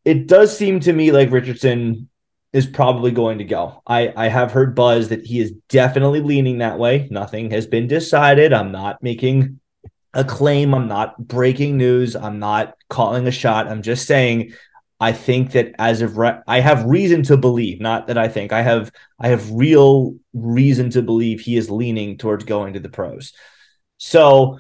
[0.06, 2.10] it does seem to me like Richardson
[2.52, 3.82] is probably going to go.
[3.88, 7.08] I, I have heard buzz that he is definitely leaning that way.
[7.10, 8.54] Nothing has been decided.
[8.54, 9.60] I'm not making
[10.14, 10.76] a claim.
[10.76, 12.16] I'm not breaking news.
[12.16, 13.68] I'm not calling a shot.
[13.68, 14.54] I'm just saying
[15.00, 18.62] I think that as of I have reason to believe, not that I think I
[18.62, 23.34] have I have real reason to believe he is leaning towards going to the pros.
[23.98, 24.60] So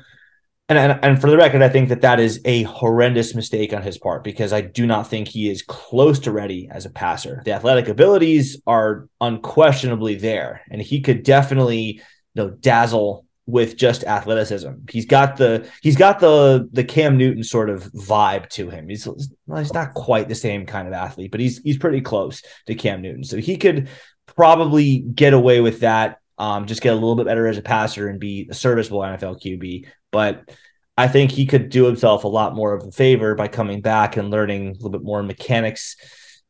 [0.70, 3.82] and, and, and for the record, I think that that is a horrendous mistake on
[3.82, 7.41] his part because I do not think he is close to ready as a passer.
[7.43, 12.01] The athletic abilities are unquestionably there, and he could definitely
[12.34, 14.70] you know dazzle with just athleticism.
[14.89, 18.88] He's got the he's got the the Cam Newton sort of vibe to him.
[18.88, 22.41] He's well, he's not quite the same kind of athlete, but he's he's pretty close
[22.68, 23.24] to Cam Newton.
[23.24, 23.89] So he could
[24.28, 26.20] probably get away with that.
[26.38, 29.42] Um, just get a little bit better as a passer and be a serviceable NFL
[29.42, 29.88] QB.
[30.12, 30.50] But
[30.98, 34.18] I think he could do himself a lot more of a favor by coming back
[34.18, 35.96] and learning a little bit more mechanics,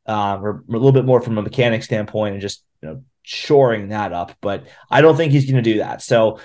[0.06, 3.90] uh, or a little bit more from a mechanic standpoint, and just you know shoring
[3.90, 4.34] that up.
[4.42, 6.02] But I don't think he's going to do that.
[6.02, 6.40] So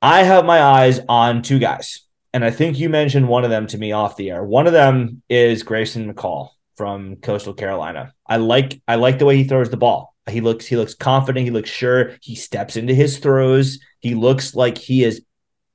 [0.00, 3.66] I have my eyes on two guys, and I think you mentioned one of them
[3.68, 4.42] to me off the air.
[4.42, 8.14] One of them is Grayson McCall from Coastal Carolina.
[8.26, 10.13] I like I like the way he throws the ball.
[10.28, 11.44] He looks he looks confident.
[11.44, 12.12] He looks sure.
[12.22, 13.78] He steps into his throws.
[14.00, 15.22] He looks like he is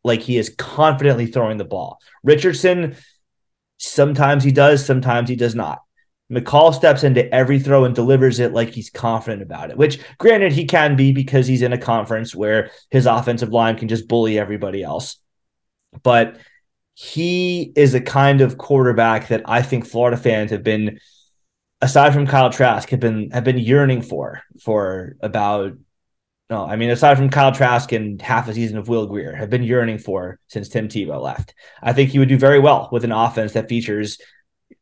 [0.04, 2.00] like he is confidently throwing the ball.
[2.24, 2.96] Richardson,
[3.78, 5.82] sometimes he does, sometimes he does not.
[6.32, 10.52] McCall steps into every throw and delivers it like he's confident about it, which granted
[10.52, 14.38] he can be because he's in a conference where his offensive line can just bully
[14.38, 15.18] everybody else.
[16.04, 16.38] But
[16.94, 21.00] he is a kind of quarterback that I think Florida fans have been,
[21.82, 25.74] aside from Kyle Trask, have been have been yearning for for about
[26.50, 29.52] no, I mean, aside from Kyle Trask and half a season of Will Grier, have
[29.52, 31.54] been yearning for since Tim Tebow left.
[31.84, 34.18] I think he would do very well with an offense that features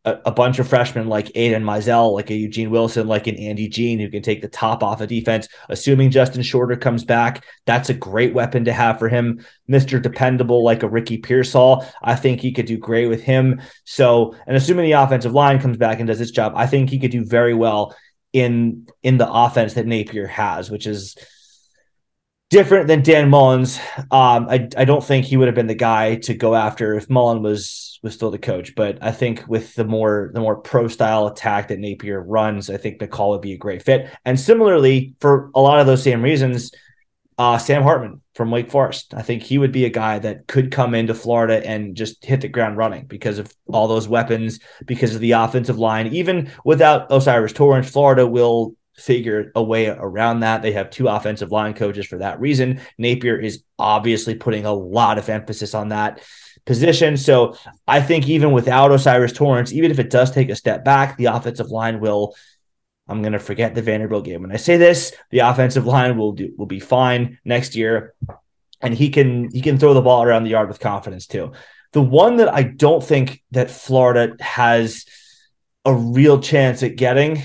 [0.07, 3.67] a, a bunch of freshmen like Aidan Mizell, like a Eugene Wilson, like an Andy
[3.67, 5.47] Jean, who can take the top off of defense.
[5.69, 9.45] Assuming Justin Shorter comes back, that's a great weapon to have for him.
[9.69, 10.01] Mr.
[10.01, 13.61] Dependable, like a Ricky Pearsall, I think he could do great with him.
[13.83, 16.99] So, and assuming the offensive line comes back and does its job, I think he
[16.99, 17.95] could do very well
[18.31, 21.17] in in the offense that Napier has, which is
[22.49, 23.77] different than Dan Mullen's.
[24.11, 27.09] Um, I I don't think he would have been the guy to go after if
[27.09, 28.75] Mullen was was still the coach.
[28.75, 32.77] But I think with the more the more pro style attack that Napier runs, I
[32.77, 34.09] think McCall would be a great fit.
[34.25, 36.71] And similarly, for a lot of those same reasons,
[37.37, 39.13] uh, Sam Hartman from Wake Forest.
[39.13, 42.41] I think he would be a guy that could come into Florida and just hit
[42.41, 46.07] the ground running because of all those weapons, because of the offensive line.
[46.07, 50.63] Even without O'Cyrus Torrence, Florida will figure a way around that.
[50.63, 52.81] They have two offensive line coaches for that reason.
[52.97, 56.21] Napier is obviously putting a lot of emphasis on that
[56.67, 57.17] position.
[57.17, 57.57] So
[57.87, 61.25] I think even without O'Cyrus Torrence, even if it does take a step back, the
[61.25, 62.35] offensive line will.
[63.09, 64.41] I'm going to forget the Vanderbilt game.
[64.41, 68.13] When I say this, the offensive line will do will be fine next year,
[68.81, 71.53] and he can he can throw the ball around the yard with confidence too.
[71.93, 75.05] The one that I don't think that Florida has
[75.85, 77.43] a real chance at getting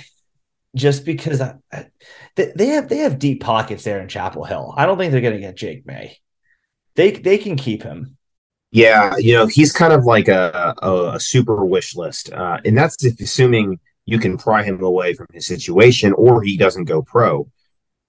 [0.74, 1.86] just because I, I,
[2.34, 4.74] they have they have deep pockets there in Chapel Hill.
[4.76, 6.18] I don't think they're going to get Drake Maye.
[6.96, 8.16] They they can keep him.
[8.72, 12.76] Yeah, you know he's kind of like a a, a super wish list, uh, and
[12.76, 17.02] that's if assuming you can pry him away from his situation or he doesn't go
[17.02, 17.46] pro.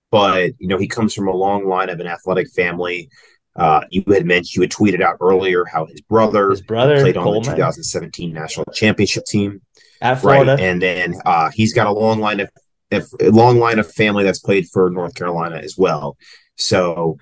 [0.10, 3.10] But you know he comes from a long line of an athletic family.
[3.58, 7.18] Uh, you had mentioned you had tweeted out earlier how his brother, his brother played
[7.18, 9.62] on the 2017 national championship team
[10.02, 10.54] at Florida.
[10.54, 10.60] Right.
[10.62, 12.50] And then uh, he's got a long line of
[12.94, 16.16] a long line of family that's played for North Carolina as well.
[16.58, 17.18] So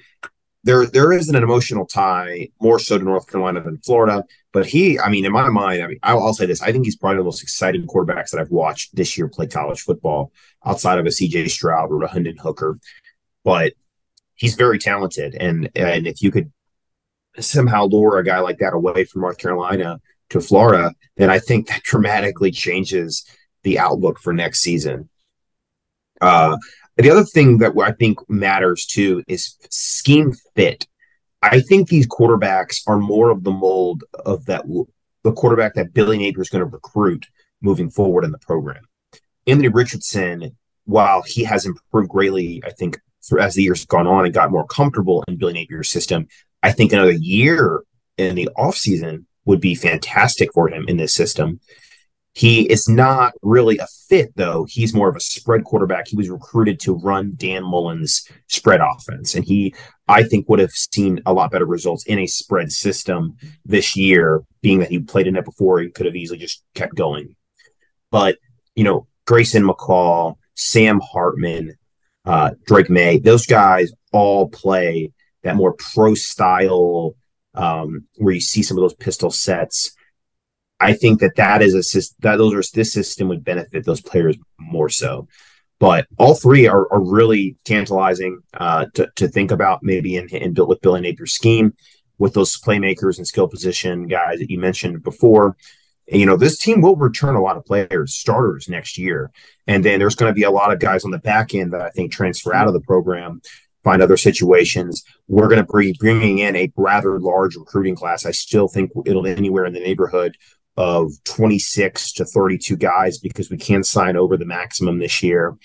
[0.63, 4.23] there there isn't an emotional tie more so to North Carolina than Florida.
[4.53, 6.85] But he, I mean, in my mind, I mean, I'll, I'll say this: I think
[6.85, 10.31] he's probably the most exciting quarterbacks that I've watched this year play college football,
[10.65, 11.47] outside of a C.J.
[11.47, 12.79] Stroud or a Hendon Hooker.
[13.43, 13.73] but
[14.35, 15.35] he's very talented.
[15.35, 16.51] And and if you could
[17.39, 21.67] somehow lure a guy like that away from North Carolina to Florida, then I think
[21.67, 23.25] that dramatically changes
[23.63, 25.09] the outlook for next season.
[26.19, 26.57] Uh,
[26.97, 30.87] the other thing that I think matters too is scheme fit.
[31.41, 34.65] I think these quarterbacks are more of the mold of that
[35.23, 37.27] the quarterback that Billy Napier is going to recruit
[37.61, 38.83] moving forward in the program.
[39.47, 42.99] Anthony Richardson, while he has improved greatly, I think
[43.39, 46.27] as the years gone on and got more comfortable in Billy Napier's system,
[46.63, 47.83] I think another year
[48.17, 51.59] in the offseason would be fantastic for him in this system.
[52.33, 54.65] He is not really a fit, though.
[54.69, 56.07] He's more of a spread quarterback.
[56.07, 59.35] He was recruited to run Dan Mullen's spread offense.
[59.35, 59.75] And he,
[60.07, 64.43] I think, would have seen a lot better results in a spread system this year,
[64.61, 65.81] being that he played in it before.
[65.81, 67.35] He could have easily just kept going.
[68.11, 68.37] But,
[68.75, 71.75] you know, Grayson McCall, Sam Hartman,
[72.25, 75.11] uh, Drake Maye, those guys all play
[75.43, 77.15] that more pro style
[77.55, 79.91] um, where you see some of those pistol sets.
[80.81, 84.01] I think that that is a system that those are this system would benefit those
[84.01, 85.27] players more so.
[85.79, 90.53] But all three are, are really tantalizing uh, to, to think about maybe in, in
[90.53, 91.73] built with Billy Napier's scheme
[92.17, 95.57] with those playmakers and skill position guys that you mentioned before.
[96.07, 99.31] You know, this team will return a lot of players, starters next year.
[99.65, 101.81] And then there's going to be a lot of guys on the back end that
[101.81, 103.41] I think transfer out of the program
[103.83, 105.03] find other situations.
[105.27, 108.25] We're going to be bringing in a rather large recruiting class.
[108.25, 110.37] I still think it'll anywhere in the neighborhood
[110.81, 115.55] of 26 to 32 guys because we can't sign over the maximum this year.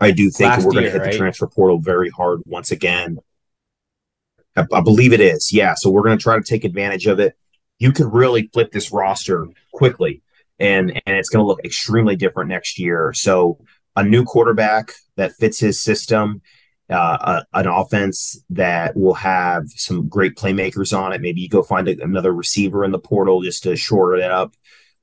[0.00, 1.12] I do think Last we're going to hit right?
[1.12, 3.18] the transfer portal very hard once again.
[4.56, 5.52] I, I believe it is.
[5.52, 5.74] Yeah.
[5.74, 7.36] So we're going to try to take advantage of it.
[7.78, 10.20] You could really flip this roster quickly
[10.58, 13.12] and and it's going to look extremely different next year.
[13.12, 13.58] So
[13.94, 16.42] a new quarterback that fits his system
[16.90, 21.20] uh, a, an offense that will have some great playmakers on it.
[21.20, 24.54] Maybe you go find a, another receiver in the portal just to shore it up,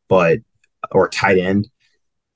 [0.08, 0.40] but
[0.92, 1.70] or tight end.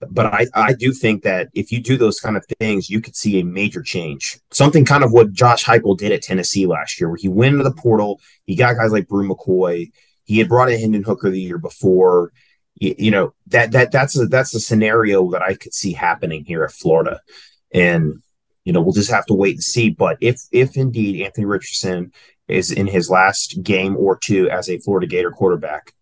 [0.09, 3.15] But I, I do think that if you do those kind of things, you could
[3.15, 4.37] see a major change.
[4.51, 7.63] Something kind of what Josh Heupel did at Tennessee last year, where he went into
[7.63, 8.19] the portal.
[8.45, 9.91] He got guys like Bru McCoy.
[10.25, 12.33] He had brought in Hendon Hooker the year before.
[12.75, 16.43] You, you know that that that's a that's a scenario that I could see happening
[16.45, 17.21] here at Florida,
[17.73, 18.21] and
[18.65, 19.89] you know, we'll just have to wait and see.
[19.89, 22.11] But if if indeed Anthony Richardson
[22.47, 25.93] is in his last game or two as a Florida Gator quarterback,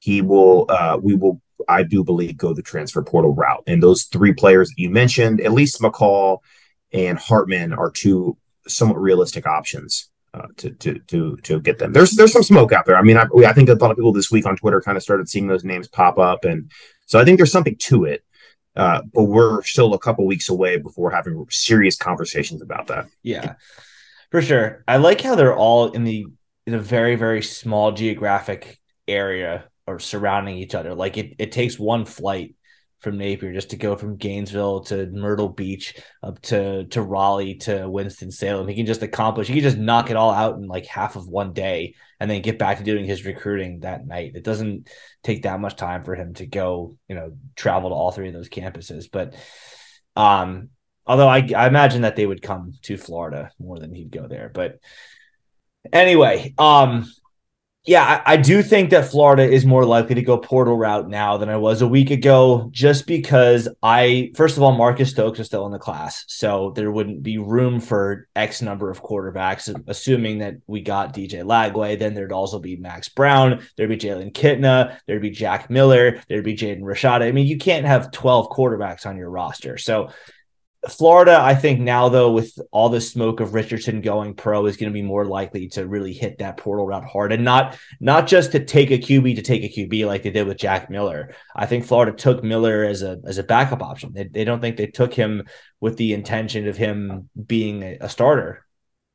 [0.00, 3.62] he will uh, we will I do believe go the transfer portal route.
[3.66, 6.38] And those three players that you mentioned, at least McCall
[6.92, 8.36] and Hartman, are two
[8.66, 10.08] somewhat realistic options.
[10.32, 11.92] Uh, to to to to get them.
[11.92, 12.96] There's there's some smoke out there.
[12.96, 15.02] I mean, I, I think a lot of people this week on Twitter kind of
[15.02, 16.70] started seeing those names pop up, and
[17.06, 18.22] so I think there's something to it.
[18.76, 23.06] Uh, but we're still a couple weeks away before having serious conversations about that.
[23.22, 23.54] Yeah,
[24.30, 24.84] for sure.
[24.86, 26.26] I like how they're all in the
[26.66, 30.94] in a very very small geographic area or surrounding each other.
[30.94, 32.54] Like it, it takes one flight
[33.00, 37.88] from Napier just to go from Gainesville to Myrtle Beach up to to Raleigh to
[37.88, 38.68] Winston Salem.
[38.68, 39.48] He can just accomplish.
[39.48, 42.42] He can just knock it all out in like half of one day, and then
[42.42, 44.32] get back to doing his recruiting that night.
[44.34, 44.88] It doesn't
[45.22, 48.34] take that much time for him to go, you know, travel to all three of
[48.34, 49.06] those campuses.
[49.10, 49.34] But
[50.16, 50.68] um,
[51.06, 54.50] although I, I imagine that they would come to Florida more than he'd go there.
[54.52, 54.78] But
[55.92, 57.10] anyway, um,
[57.90, 61.36] yeah, I, I, do think that Florida is more likely to go portal route now
[61.36, 65.48] than I was a week ago, just because I, first of all, Marcus Stokes is
[65.48, 66.24] still in the class.
[66.28, 71.42] So there wouldn't be room for X number of quarterbacks, assuming that we got DJ
[71.42, 71.98] Lagway.
[71.98, 76.44] Then there'd also be Max Brown, there'd be Jalen Kitna, there'd be Jack Miller, there'd
[76.44, 77.22] be Jaden Rashada.
[77.22, 79.78] I mean, you can't have 12 quarterbacks on your roster.
[79.78, 80.10] So
[80.88, 84.90] Florida, I think now though, with all the smoke of Richardson going pro, is going
[84.90, 88.52] to be more likely to really hit that portal route hard, and not not just
[88.52, 91.34] to take a QB to take a QB like they did with Jack Miller.
[91.54, 94.14] I think Florida took Miller as a as a backup option.
[94.14, 95.46] They, they don't think they took him
[95.80, 98.64] with the intention of him being a, a starter.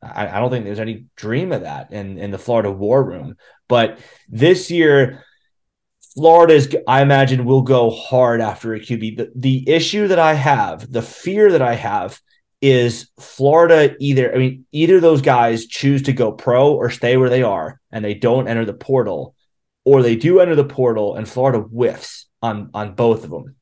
[0.04, 3.38] I, I don't think there's any dream of that in in the Florida war room.
[3.68, 3.98] But
[4.30, 5.25] this year,
[6.16, 9.18] Florida is, I imagine, will go hard after a QB.
[9.18, 12.20] The, the issue that I have, the fear that I have,
[12.62, 17.30] is Florida either, I mean, either those guys choose to go pro or stay where
[17.30, 19.36] they are and they don't enter the portal,
[19.84, 23.56] or they do enter the portal and Florida whiffs on on both of them.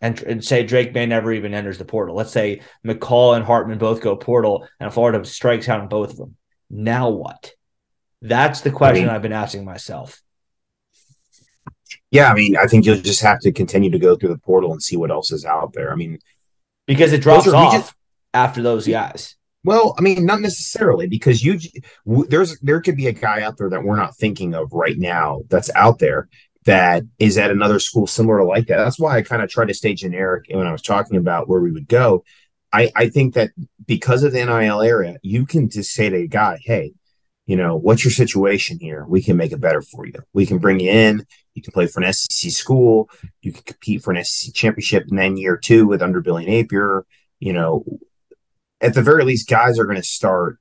[0.00, 2.14] And, and say Drake Maye never even enters the portal.
[2.14, 6.18] Let's say McCall and Hartman both go portal and Florida strikes out on both of
[6.18, 6.36] them.
[6.68, 7.52] Now what?
[8.20, 10.22] That's the question I mean, I've been asking myself
[12.14, 14.70] yeah, I mean, I think you'll just have to continue to go through the portal
[14.70, 15.92] and see what else is out there.
[15.92, 16.20] I mean,
[16.86, 17.92] because it drops off just,
[18.32, 19.34] after those guys.
[19.64, 21.58] Well, I mean, not necessarily because you
[22.28, 25.40] there's there could be a guy out there that we're not thinking of right now
[25.48, 26.28] that's out there
[26.66, 28.76] that is at another school similar to like that.
[28.76, 31.60] That's why I kind of tried to stay generic when I was talking about where
[31.60, 32.22] we would go.
[32.72, 33.50] I, I think that
[33.86, 36.92] because of the NIL area, you can just say to a guy, hey,
[37.46, 39.04] you know, what's your situation here?
[39.06, 40.14] We can make it better for you.
[40.32, 41.26] We can bring you in.
[41.54, 43.10] You can play for an SEC school.
[43.42, 47.04] You can compete for an SEC championship in then year two with under Billy Napier.
[47.40, 47.84] You know,
[48.80, 50.58] at the very least, guys are going to start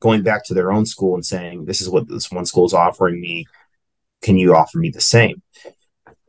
[0.00, 2.74] going back to their own school and saying, this is what this one school is
[2.74, 3.46] offering me.
[4.22, 5.42] Can you offer me the same?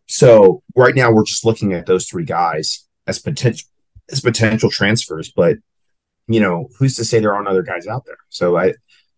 [0.08, 3.68] So right now we're just looking at those three guys as potential
[4.12, 5.58] as potential transfers, but
[6.28, 8.18] you know, who's to say there aren't other guys out there?
[8.30, 8.74] So I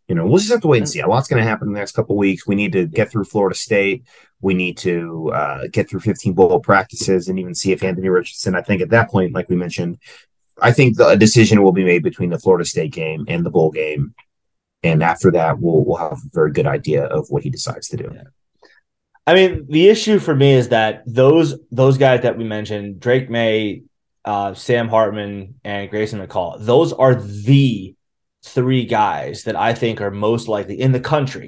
[0.07, 1.01] you know, we'll just have to wait and see.
[1.01, 2.47] A lot's going to happen in the next couple weeks.
[2.47, 4.05] We need to get through Florida State.
[4.39, 8.55] We need to uh, get through 15 bowl practices and even see if Anthony Richardson.
[8.55, 9.97] I think at that point, like we mentioned,
[10.61, 13.49] I think the, a decision will be made between the Florida State game and the
[13.49, 14.15] bowl game,
[14.81, 17.97] and after that, we'll we'll have a very good idea of what he decides to
[17.97, 18.09] do.
[18.13, 18.23] Yeah.
[19.27, 23.29] I mean, the issue for me is that those those guys that we mentioned, Drake
[23.29, 23.83] Maye,
[24.25, 27.96] uh, Sam Hartman, and Grayson McCall, those are the
[28.53, 31.47] three guys that I think are most likely in the country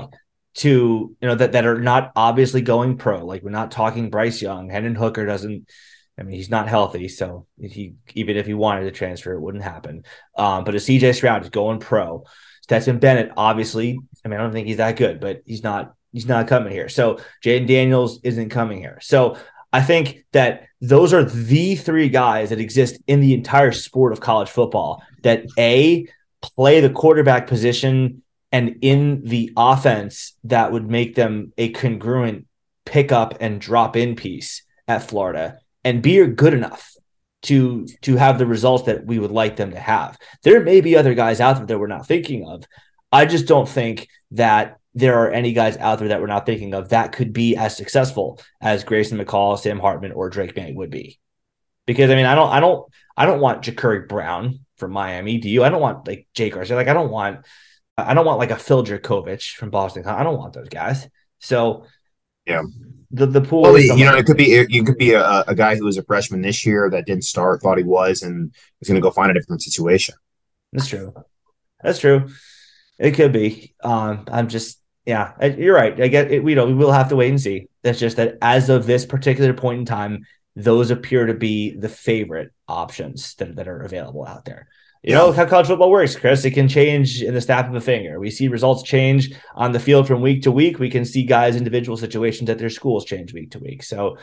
[0.55, 3.25] to you know that that are not obviously going pro.
[3.25, 5.69] Like we're not talking Bryce Young, Hendon Hooker doesn't.
[6.17, 9.63] I mean, he's not healthy, so he even if he wanted to transfer, it wouldn't
[9.63, 10.03] happen.
[10.35, 12.25] Um, but a CJ Stroud is going pro.
[12.61, 16.27] Stetson Bennett, obviously, I mean, I don't think he's that good, but he's not he's
[16.27, 16.89] not coming here.
[16.89, 18.99] So Jayden Daniels isn't coming here.
[19.01, 19.37] So
[19.71, 24.19] I think that those are the three guys that exist in the entire sport of
[24.19, 26.07] college football that a
[26.41, 32.47] play the quarterback position and in the offense that would make them a congruent
[32.85, 36.93] pick up and drop in piece at Florida and be good enough
[37.41, 40.17] to to have the results that we would like them to have.
[40.43, 42.63] There may be other guys out there that we're not thinking of.
[43.11, 46.73] I just don't think that there are any guys out there that we're not thinking
[46.73, 50.89] of that could be as successful as Grayson McCall, Sam Hartman, or Drake Maye would
[50.89, 51.19] be.
[51.85, 55.37] Because I mean, I don't, I don't, I don't want Jacurri Brown from Miami.
[55.37, 55.63] Do you?
[55.63, 56.75] I don't want like Jake Garcia.
[56.75, 57.45] Like I don't want,
[57.97, 60.05] I don't want like a Phil Jurkovec from Boston.
[60.05, 61.07] I don't want those guys.
[61.39, 61.85] So
[62.45, 62.63] yeah,
[63.11, 63.61] the the pool.
[63.61, 66.03] Well, you know, it could be you could be a, a guy who was a
[66.03, 69.31] freshman this year that didn't start, thought he was, and was going to go find
[69.31, 70.15] a different situation.
[70.73, 71.13] That's true.
[71.81, 72.29] That's true.
[72.97, 73.73] It could be.
[73.83, 75.99] Um, I'm just yeah, you're right.
[75.99, 76.43] I get it.
[76.43, 77.67] We know we will have to wait and see.
[77.83, 80.25] That's just that as of this particular point in time,
[80.63, 84.67] those appear to be the favorite options that, that are available out there.
[85.01, 86.43] You know how college football works, Chris.
[86.43, 88.19] It can change in the snap of a finger.
[88.19, 90.77] We see results change on the field from week to week.
[90.77, 93.83] We can see guys' individual situations at their schools change week to week.
[93.83, 94.17] So,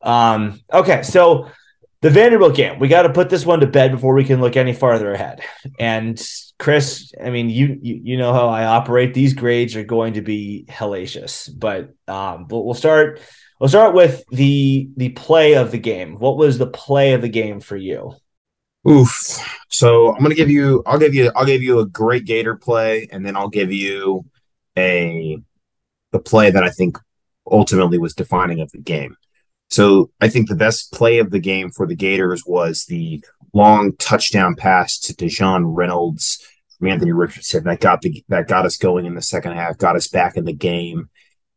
[0.00, 1.48] um, okay, so
[2.00, 4.56] the Vanderbilt game, we got to put this one to bed before we can look
[4.56, 5.40] any farther ahead.
[5.78, 6.20] And
[6.58, 9.14] Chris, I mean, you you, you know how I operate.
[9.14, 13.20] These grades are going to be hellacious, but um, but we'll start
[13.62, 16.18] we'll start with the the play of the game.
[16.18, 18.12] What was the play of the game for you?
[18.88, 19.38] Oof.
[19.68, 23.08] So I'm gonna give you I'll give you I'll give you a great Gator play,
[23.12, 24.24] and then I'll give you
[24.76, 25.38] a
[26.10, 26.98] the play that I think
[27.48, 29.16] ultimately was defining of the game.
[29.70, 33.92] So I think the best play of the game for the Gators was the long
[33.96, 36.44] touchdown pass to Daejon Reynolds
[36.78, 39.94] from Anthony Richardson that got the that got us going in the second half, got
[39.94, 41.10] us back in the game.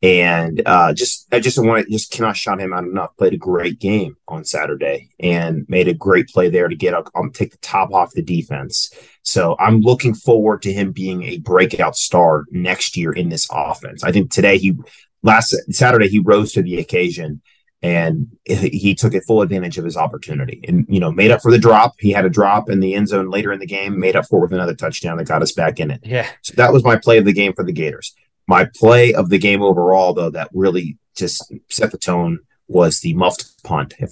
[0.06, 3.18] And uh, just I just want to just cannot shout him out enough.
[3.18, 7.32] Played a great game on Saturday and made a great play there to get um,
[7.32, 8.94] take the top off the defense.
[9.24, 14.04] So I'm looking forward to him being a breakout star next year in this offense.
[14.04, 14.78] I think today he
[15.24, 17.42] last Saturday he rose to the occasion
[17.82, 21.52] and he took a full advantage of his opportunity and you know made up for
[21.52, 24.16] the drop he had a drop in the end zone later in the game made
[24.16, 26.72] up for it with another touchdown that got us back in it yeah so that
[26.72, 28.16] was my play of the game for the gators
[28.48, 33.14] my play of the game overall though that really just set the tone was the
[33.14, 34.12] muffed punt if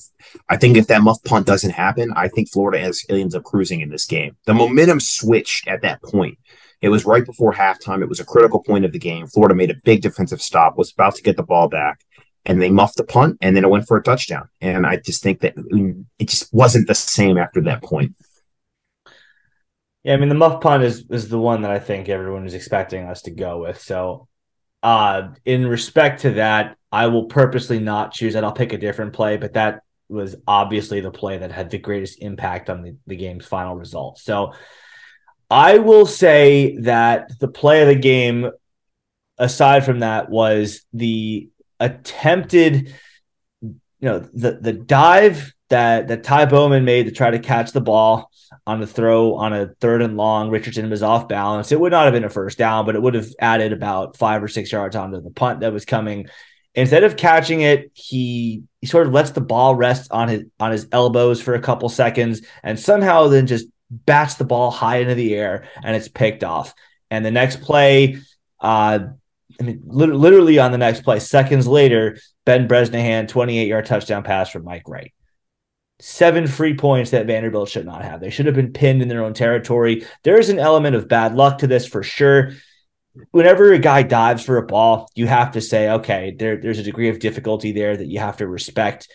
[0.50, 2.80] i think if that muffed punt doesn't happen i think florida
[3.10, 6.38] ends up cruising in this game the momentum switched at that point
[6.84, 8.02] it was right before halftime.
[8.02, 9.26] It was a critical point of the game.
[9.26, 12.02] Florida made a big defensive stop, was about to get the ball back
[12.46, 14.50] and they muffed the punt and then it went for a touchdown.
[14.60, 15.54] And I just think that
[16.20, 18.16] it just wasn't the same after that point.
[20.04, 22.54] Yeah, I mean the muff punt is is the one that I think everyone is
[22.54, 23.80] expecting us to go with.
[23.80, 24.28] So
[24.82, 28.44] uh in respect to that, I will purposely not choose that.
[28.44, 32.22] I'll pick a different play, but that was obviously the play that had the greatest
[32.22, 34.20] impact on the, the game's final result.
[34.20, 34.54] So
[35.50, 38.50] I will say that the play of the game,
[39.38, 41.50] aside from that, was the
[41.80, 42.94] attempted,
[43.62, 47.82] you know, the the dive that that Ty Bowman made to try to catch the
[47.82, 48.30] ball
[48.66, 50.50] on the throw on a third and long.
[50.50, 51.72] Richardson was off balance.
[51.72, 54.42] It would not have been a first down, but it would have added about five
[54.42, 56.28] or six yards onto the punt that was coming.
[56.76, 60.72] Instead of catching it, he he sort of lets the ball rest on his on
[60.72, 65.14] his elbows for a couple seconds and somehow then just bats the ball high into
[65.16, 66.74] the air and it's picked off.
[67.12, 68.18] And the next play,
[68.60, 69.00] uh,
[69.60, 74.50] I mean, literally on the next play, seconds later, Ben Bresnahan, 28 yard touchdown pass
[74.50, 75.14] from Mike Wright.
[76.06, 78.20] Seven free points that Vanderbilt should not have.
[78.20, 80.06] They should have been pinned in their own territory.
[80.24, 82.52] There is an element of bad luck to this for sure.
[83.32, 86.84] Whenever a guy dives for a ball, you have to say, okay, there, there's a
[86.84, 89.08] degree of difficulty there that you have to respect.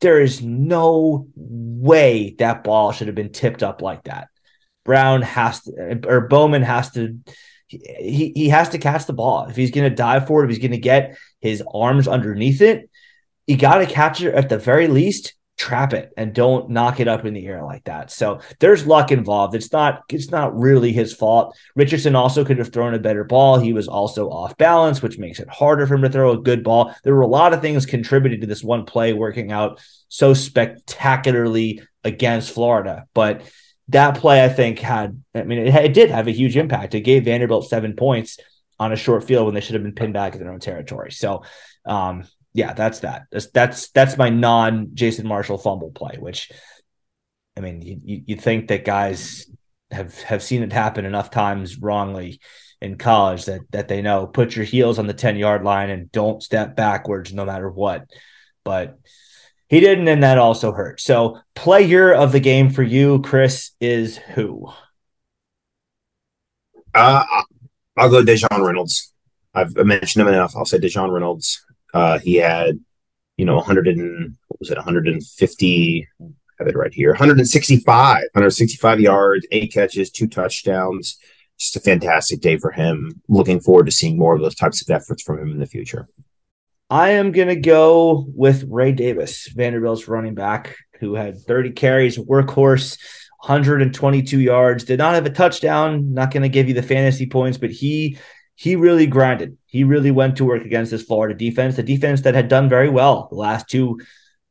[0.00, 4.28] There is no way that ball should have been tipped up like that.
[4.84, 7.18] Brown has to, or Bowman has to
[7.66, 9.46] he, he has to catch the ball.
[9.46, 12.60] If he's going to dive for it, if he's going to get his arms underneath
[12.60, 12.88] it,
[13.48, 17.08] you got to catch it at the very least, trap it and don't knock it
[17.08, 18.10] up in the air like that.
[18.10, 19.54] So there's luck involved.
[19.54, 21.56] It's not it's not really his fault.
[21.74, 23.58] Richardson also could have thrown a better ball.
[23.58, 26.62] He was also off balance, which makes it harder for him to throw a good
[26.62, 26.94] ball.
[27.04, 31.82] There were a lot of things contributed to this one play working out so spectacularly
[32.04, 33.42] against Florida, but
[33.88, 36.94] that play I think had I mean it, it, did have a huge impact.
[36.94, 38.38] It gave Vanderbilt seven points
[38.78, 41.12] on a short field when they should have been pinned back in their own territory.
[41.12, 41.44] So
[41.86, 42.24] um,
[42.56, 43.24] yeah, that's that.
[43.30, 46.16] That's that's that's my non Jason Marshall fumble play.
[46.18, 46.50] Which
[47.56, 49.46] I mean you you think that guys
[49.90, 52.40] have have seen it happen enough times wrongly
[52.80, 56.10] in college that that they know put your heels on the 10 yard line and
[56.10, 58.08] don't step backwards no matter what.
[58.64, 58.98] But
[59.68, 61.00] he didn't, and that also hurt.
[61.00, 64.68] So, player of the game for you, Chris, is who?
[66.94, 67.24] Uh,
[67.96, 69.12] I'll go Daejon Reynolds.
[69.54, 70.54] I've mentioned him enough.
[70.56, 71.66] I'll say Daejon Reynolds.
[71.96, 72.78] Uh, he had,
[73.38, 76.08] you know, 100 and what was it, 150?
[76.58, 81.18] Have it right here, 165, 165 yards, eight catches, two touchdowns.
[81.58, 83.22] Just a fantastic day for him.
[83.28, 86.06] Looking forward to seeing more of those types of efforts from him in the future.
[86.90, 92.18] I am going to go with Ray Davis, Vanderbilt's running back, who had 30 carries,
[92.18, 92.98] workhorse,
[93.40, 96.12] 122 yards, did not have a touchdown.
[96.12, 98.18] Not going to give you the fantasy points, but he
[98.56, 99.58] he really grinded.
[99.66, 102.88] He really went to work against this Florida defense, the defense that had done very
[102.88, 104.00] well the last two,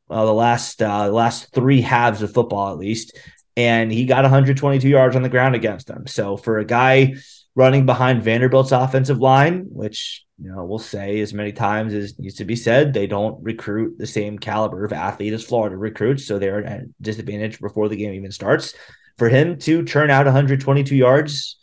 [0.08, 3.18] uh, the last uh, last three halves of football at least,
[3.56, 6.06] and he got 122 yards on the ground against them.
[6.06, 7.16] So for a guy
[7.56, 12.36] running behind Vanderbilt's offensive line, which you know we'll say as many times as needs
[12.36, 16.38] to be said, they don't recruit the same caliber of athlete as Florida recruits, so
[16.38, 18.72] they're at a disadvantage before the game even starts.
[19.18, 21.56] For him to churn out 122 yards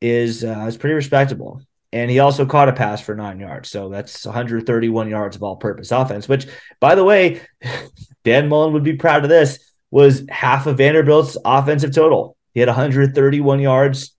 [0.00, 1.62] is uh, is pretty respectable.
[1.92, 3.70] And he also caught a pass for nine yards.
[3.70, 6.46] So that's 131 yards of all purpose offense, which,
[6.80, 7.40] by the way,
[8.24, 9.58] Dan Mullen would be proud of this,
[9.90, 12.36] was half of Vanderbilt's offensive total.
[12.52, 14.16] He had 131 yards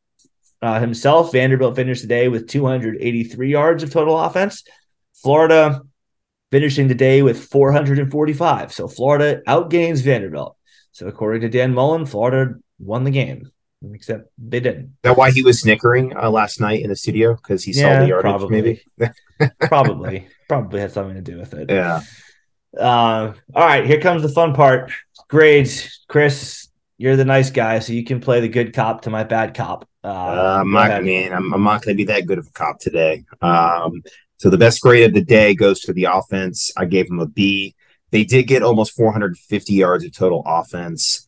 [0.62, 1.32] uh, himself.
[1.32, 4.64] Vanderbilt finished the day with 283 yards of total offense.
[5.16, 5.82] Florida
[6.52, 8.74] finishing the day with 445.
[8.74, 10.56] So Florida outgains Vanderbilt.
[10.92, 13.52] So according to Dan Mullen, Florida won the game,
[13.94, 14.86] except they didn't.
[14.86, 17.82] Is that why he was snickering uh, last night in the studio because he yeah,
[17.82, 18.32] saw the yardage?
[18.32, 18.82] Probably.
[18.98, 21.70] Maybe, probably, probably had something to do with it.
[21.70, 22.02] Yeah.
[22.78, 24.92] Uh, all right, here comes the fun part.
[25.28, 26.68] Grades, Chris.
[27.00, 29.88] You're the nice guy, so you can play the good cop to my bad cop.
[30.04, 32.52] Uh, uh, I'm not, man, I'm, I'm not going to be that good of a
[32.52, 33.24] cop today.
[33.40, 34.02] Um,
[34.38, 36.72] so the best grade of the day goes to the offense.
[36.76, 37.76] I gave them a B.
[38.12, 41.27] They did get almost 450 yards of total offense.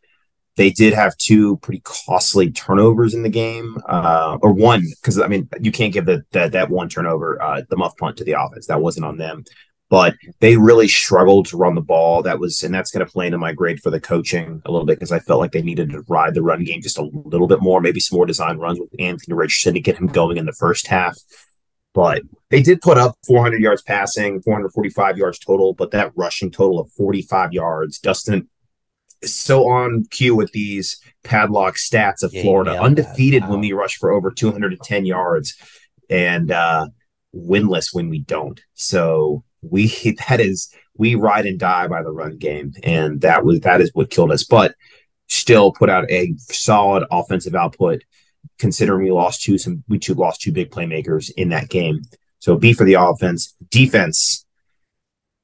[0.59, 5.27] They did have two pretty costly turnovers in the game, uh, or one because I
[5.27, 8.67] mean you can't give that that one turnover, uh, the muff punt to the offense.
[8.67, 9.45] That wasn't on them
[9.89, 12.21] but they really struggled to run the ball.
[12.21, 14.85] That was, and that's going to play into my grade for the coaching a little
[14.85, 17.47] bit because I felt like they needed to ride the run game just a little
[17.47, 20.45] bit more, maybe some more design runs with Anthony Richardson to get him going in
[20.45, 21.17] the first half.
[21.95, 26.79] But they did put up 400 yards passing, 445 yards total, but that rushing total
[26.79, 28.47] of 45 yards, Dustin
[29.23, 33.51] so on cue with these padlock stats of yeah, Florida, undefeated wow.
[33.51, 35.55] when we rush for over 210 yards
[36.09, 36.87] and uh,
[37.35, 38.61] winless when we don't.
[38.73, 39.87] So we
[40.29, 43.91] that is we ride and die by the run game, and that was that is
[43.93, 44.43] what killed us.
[44.43, 44.75] But
[45.27, 48.03] still put out a solid offensive output,
[48.57, 52.01] considering we lost two some we two lost two big playmakers in that game.
[52.39, 54.45] So B for the offense, defense.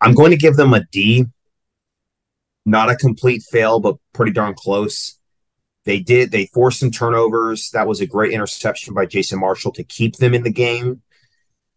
[0.02, 1.26] I'm going to give them a D.
[2.66, 5.20] Not a complete fail, but pretty darn close.
[5.86, 6.32] They did.
[6.32, 7.70] They forced some turnovers.
[7.72, 11.02] That was a great interception by Jason Marshall to keep them in the game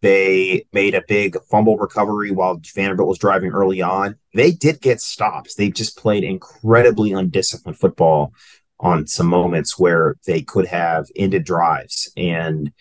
[0.01, 4.15] They made a big fumble recovery while Vanderbilt was driving early on.
[4.33, 5.55] They did get stops.
[5.55, 8.33] They just played incredibly undisciplined football
[8.79, 12.71] on some moments where they could have ended drives and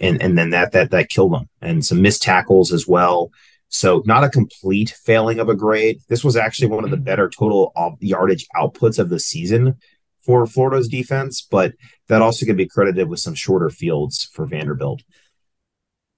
[0.00, 3.30] and and then that that that killed them and some missed tackles as well.
[3.74, 5.98] So not a complete failing of a grade.
[6.08, 9.74] This was actually one of the better total yardage outputs of the season
[10.20, 11.72] for Florida's defense, but
[12.06, 15.02] that also can be credited with some shorter fields for Vanderbilt.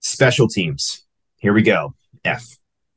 [0.00, 1.06] Special teams.
[1.38, 1.94] Here we go.
[2.26, 2.44] F.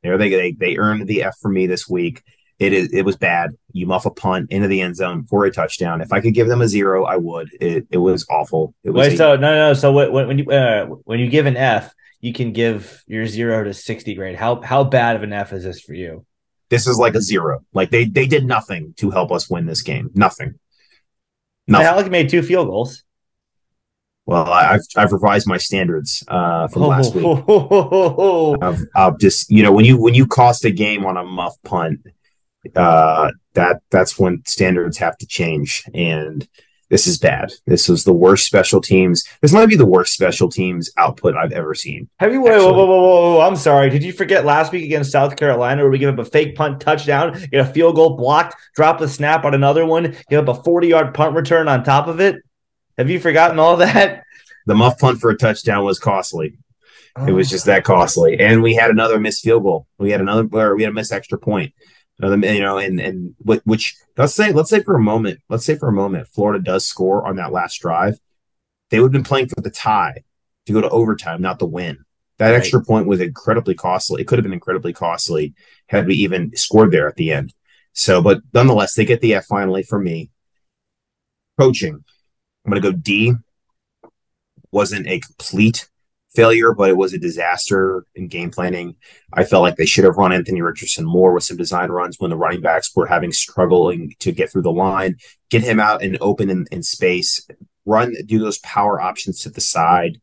[0.02, 2.22] There they they they earned the F for me this week.
[2.58, 3.52] It is it was bad.
[3.72, 6.02] You muff a punt into the end zone for a touchdown.
[6.02, 7.48] If I could give them a zero, I would.
[7.62, 8.74] It it was awful.
[8.84, 9.72] It was Wait, a, so no no.
[9.72, 13.64] So when when you uh, when you give an F, you can give your zero
[13.64, 14.36] to sixty grade.
[14.36, 16.24] How how bad of an F is this for you?
[16.68, 17.60] This is like a zero.
[17.72, 20.10] Like they they did nothing to help us win this game.
[20.14, 20.58] Nothing.
[21.66, 21.86] Nothing.
[21.86, 23.04] Halleck made two field goals.
[24.26, 27.24] Well, I've I've revised my standards uh, from last week.
[28.62, 31.56] I've, I've just you know when you when you cost a game on a muff
[31.64, 32.00] punt,
[32.76, 35.84] uh, that that's when standards have to change.
[35.94, 36.46] And
[36.90, 37.52] this is bad.
[37.66, 39.24] This was the worst special teams.
[39.40, 42.08] This might be the worst special teams output I've ever seen.
[42.18, 42.40] Have you?
[42.40, 43.40] Whoa, whoa, whoa, whoa, whoa!
[43.40, 43.88] I'm sorry.
[43.90, 46.80] Did you forget last week against South Carolina where we give up a fake punt
[46.80, 50.62] touchdown, get a field goal blocked, drop the snap on another one, give up a
[50.62, 52.42] 40 yard punt return on top of it?
[52.98, 54.24] Have you forgotten all that?
[54.66, 56.58] The muff punt for a touchdown was costly.
[57.16, 57.26] Oh.
[57.26, 57.50] It was oh.
[57.50, 59.86] just that costly, and we had another missed field goal.
[59.98, 61.72] We had another, or we had a missed extra point.
[62.22, 65.88] You know, and and which let's say let's say for a moment, let's say for
[65.88, 68.18] a moment, Florida does score on that last drive,
[68.90, 70.22] they would have been playing for the tie
[70.66, 72.04] to go to overtime, not the win.
[72.38, 72.56] That right.
[72.56, 74.22] extra point was incredibly costly.
[74.22, 75.54] It could have been incredibly costly
[75.88, 77.52] had we even scored there at the end.
[77.92, 80.30] So, but nonetheless, they get the F finally for me.
[81.58, 82.02] Coaching,
[82.64, 83.34] I'm going to go D.
[84.72, 85.89] Wasn't a complete
[86.34, 88.96] failure, but it was a disaster in game planning.
[89.32, 92.30] I felt like they should have run Anthony Richardson more with some design runs when
[92.30, 95.16] the running backs were having struggling to get through the line,
[95.50, 97.46] get him out and open in, in space,
[97.84, 100.20] run, do those power options to the side.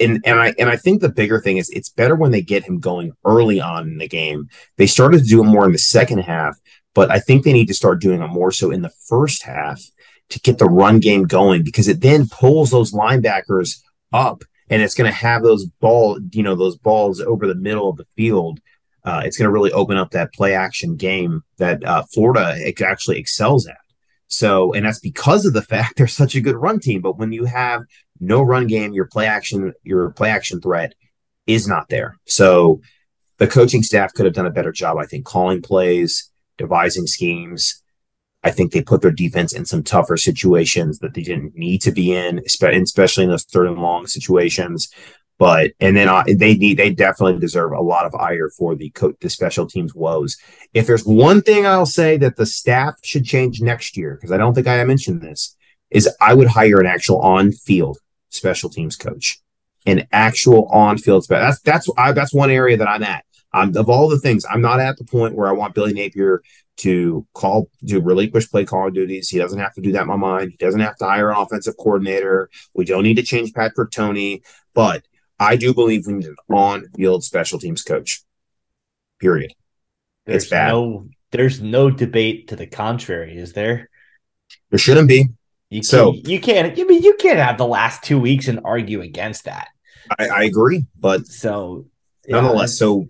[0.00, 2.64] And, and I and I think the bigger thing is it's better when they get
[2.64, 4.48] him going early on in the game.
[4.78, 6.58] They started to do it more in the second half,
[6.94, 9.82] but I think they need to start doing it more so in the first half
[10.30, 14.94] to get the run game going because it then pulls those linebackers up and it's
[14.94, 18.60] going to have those ball, you know, those balls over the middle of the field.
[19.04, 23.18] Uh, it's going to really open up that play action game that uh, Florida actually
[23.18, 23.76] excels at.
[24.26, 27.02] So, and that's because of the fact they're such a good run team.
[27.02, 27.82] But when you have
[28.20, 30.94] no run game, your play action, your play action threat
[31.46, 32.16] is not there.
[32.26, 32.80] So,
[33.38, 37.82] the coaching staff could have done a better job, I think, calling plays, devising schemes,
[38.44, 41.90] I think they put their defense in some tougher situations that they didn't need to
[41.90, 44.90] be in, especially in those third and long situations.
[45.38, 48.90] But and then uh, they need they definitely deserve a lot of ire for the
[48.90, 50.36] coach the special teams woes.
[50.74, 54.36] If there's one thing I'll say that the staff should change next year, because I
[54.36, 55.56] don't think I mentioned this,
[55.90, 59.40] is I would hire an actual on field special teams coach,
[59.86, 61.26] an actual on field.
[61.28, 63.24] That's that's I, that's one area that I'm at.
[63.54, 66.42] Um, of all the things, I'm not at the point where I want Billy Napier
[66.78, 69.28] to call to relinquish play call duties.
[69.28, 70.50] He doesn't have to do that in my mind.
[70.50, 72.50] He doesn't have to hire an offensive coordinator.
[72.74, 74.42] We don't need to change Patrick Toney,
[74.74, 75.04] but
[75.38, 78.24] I do believe we need an on-field special teams coach.
[79.20, 79.54] Period.
[80.26, 80.72] There's it's bad.
[80.72, 83.88] No, there's no debate to the contrary, is there?
[84.70, 85.28] There shouldn't be.
[85.70, 86.78] You can, so you can't.
[86.78, 89.68] I mean, you can't have the last two weeks and argue against that.
[90.18, 91.86] I, I agree, but so
[92.28, 93.08] nonetheless, so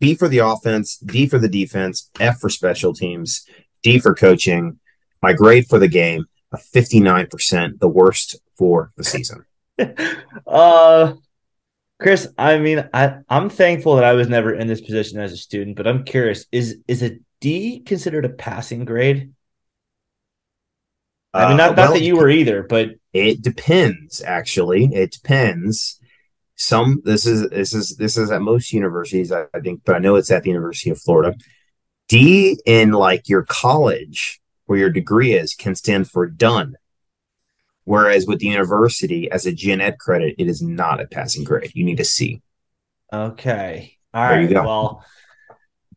[0.00, 3.44] B for the offense, D for the defense, F for special teams,
[3.82, 4.78] D for coaching.
[5.22, 9.44] My grade for the game, a 59%, the worst for the season.
[10.46, 11.14] uh
[12.00, 15.36] Chris, I mean, I, I'm thankful that I was never in this position as a
[15.36, 19.32] student, but I'm curious, is is a D considered a passing grade?
[21.34, 24.22] I mean, not, uh, well, not that you were either, but it depends.
[24.22, 26.00] Actually, it depends
[26.58, 29.98] some this is this is this is at most universities I, I think but i
[30.00, 31.36] know it's at the university of florida.
[32.08, 36.76] D in like your college where your degree is can stand for done.
[37.84, 41.72] Whereas with the university as a gen ed credit it is not a passing grade.
[41.74, 42.42] You need a c.
[43.12, 43.96] Okay.
[44.12, 44.50] All there right.
[44.52, 45.04] well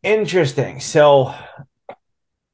[0.02, 0.80] interesting.
[0.80, 1.34] So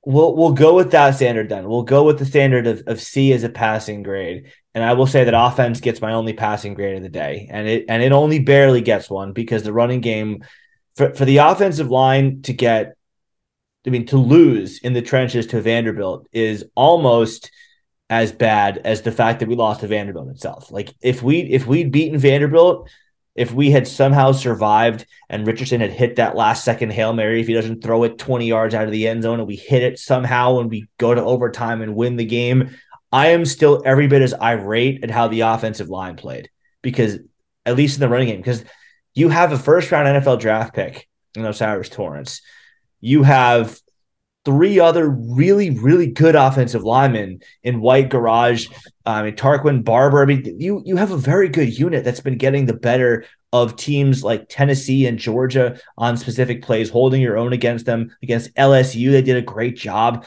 [0.06, 1.68] we'll we'll go with that standard then.
[1.68, 5.08] We'll go with the standard of, of c as a passing grade and I will
[5.08, 7.48] say that offense gets my only passing grade of the day.
[7.50, 10.44] And it and it only barely gets one because the running game
[10.94, 12.94] for, for the offensive line to get
[13.84, 17.50] I mean to lose in the trenches to Vanderbilt is almost
[18.08, 20.70] as bad as the fact that we lost to Vanderbilt itself.
[20.70, 22.88] Like if we if we'd beaten Vanderbilt
[23.34, 27.48] if we had somehow survived and Richardson had hit that last second Hail Mary, if
[27.48, 29.98] he doesn't throw it 20 yards out of the end zone and we hit it
[29.98, 32.76] somehow and we go to overtime and win the game,
[33.12, 36.50] I am still every bit as irate at how the offensive line played
[36.82, 37.18] because,
[37.64, 38.64] at least in the running game, because
[39.14, 42.42] you have a first round NFL draft pick in O'Cyrus Torrence.
[43.00, 43.78] You have
[44.44, 48.70] three other really, really good offensive linemen in White Gouraige,
[49.04, 50.22] um, I mean Tarquin Barber.
[50.22, 53.76] I mean, you you have a very good unit that's been getting the better of
[53.76, 58.14] teams like Tennessee and Georgia on specific plays, holding your own against them.
[58.22, 60.26] Against LSU, they did a great job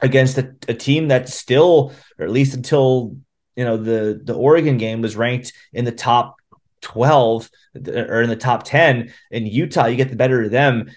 [0.00, 3.16] against a, a team that still, or at least until
[3.56, 6.36] you know the the Oregon game was ranked in the top
[6.80, 10.90] 12 uh, or in the top 10 in Utah, you get the better of them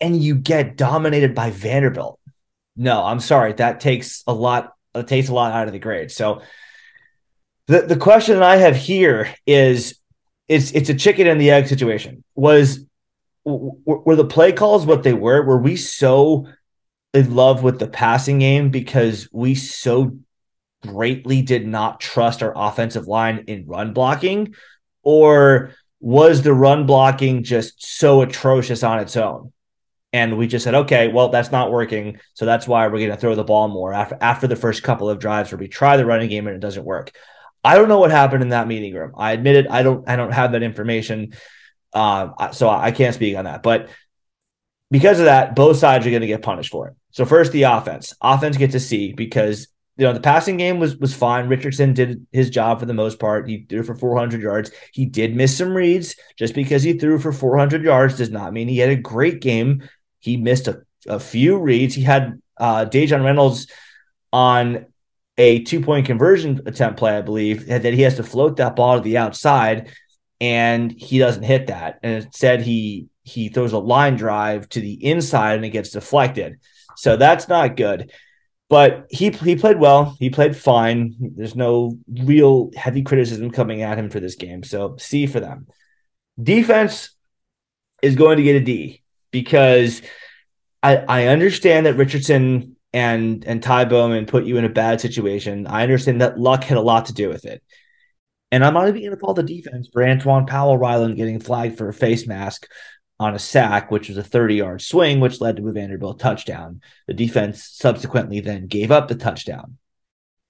[0.00, 2.18] and you get dominated by Vanderbilt.
[2.76, 3.52] No, I'm sorry.
[3.54, 4.74] That takes a lot.
[4.94, 6.10] It takes a lot out of the grade.
[6.10, 6.42] So
[7.66, 9.98] the, the question that I have here is
[10.48, 12.22] it's it's a chicken and the egg situation.
[12.34, 12.80] Was
[13.44, 15.42] were the play calls what they were?
[15.42, 16.48] Were we so
[17.14, 20.18] in love with the passing game because we so
[20.82, 24.54] greatly did not trust our offensive line in run blocking?
[25.02, 29.52] Or was the run blocking just so atrocious on its own?
[30.12, 32.18] And we just said, okay, well, that's not working.
[32.34, 35.10] So that's why we're going to throw the ball more after, after the first couple
[35.10, 37.12] of drives where we try the running game and it doesn't work.
[37.64, 39.12] I don't know what happened in that meeting room.
[39.16, 39.66] I admit it.
[39.70, 41.34] I don't, I don't have that information.
[41.92, 43.62] Uh, so I can't speak on that.
[43.62, 43.88] But
[44.90, 46.94] because of that, both sides are going to get punished for it.
[47.10, 48.14] So first, the offense.
[48.20, 51.48] Offense get to see because you know the passing game was was fine.
[51.48, 53.48] Richardson did his job for the most part.
[53.48, 54.70] He threw for 400 yards.
[54.92, 56.14] He did miss some reads.
[56.38, 59.88] Just because he threw for 400 yards does not mean he had a great game.
[60.20, 61.94] He missed a, a few reads.
[61.94, 63.68] He had uh, Daejon Reynolds
[64.32, 64.86] on
[65.38, 68.96] a two point conversion attempt play, I believe, that he has to float that ball
[68.96, 69.90] to the outside,
[70.40, 72.00] and he doesn't hit that.
[72.02, 76.60] And instead, he he throws a line drive to the inside and it gets deflected.
[76.96, 78.12] So that's not good.
[78.68, 80.16] But he he played well.
[80.18, 81.14] He played fine.
[81.20, 84.62] There's no real heavy criticism coming at him for this game.
[84.62, 85.66] So C for them.
[86.40, 87.10] Defense
[88.00, 89.02] is going to get a D
[89.32, 90.02] because
[90.82, 95.66] I, I understand that Richardson and and Ty Bowman put you in a bad situation.
[95.66, 97.62] I understand that luck had a lot to do with it.
[98.52, 101.76] And I'm not even going to call the defense for Antwaun Powell Ryland getting flagged
[101.76, 102.68] for a face mask
[103.18, 106.80] on a sack, which was a 30 yard swing, which led to a Vanderbilt touchdown.
[107.06, 109.78] The defense subsequently then gave up the touchdown.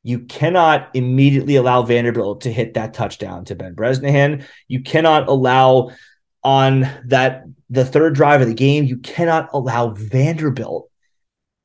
[0.03, 4.45] You cannot immediately allow Vanderbilt to hit that touchdown to Ben Bresnahan.
[4.69, 5.91] You cannot allow
[6.45, 10.89] on that the third drive of the game, you cannot allow Vanderbilt.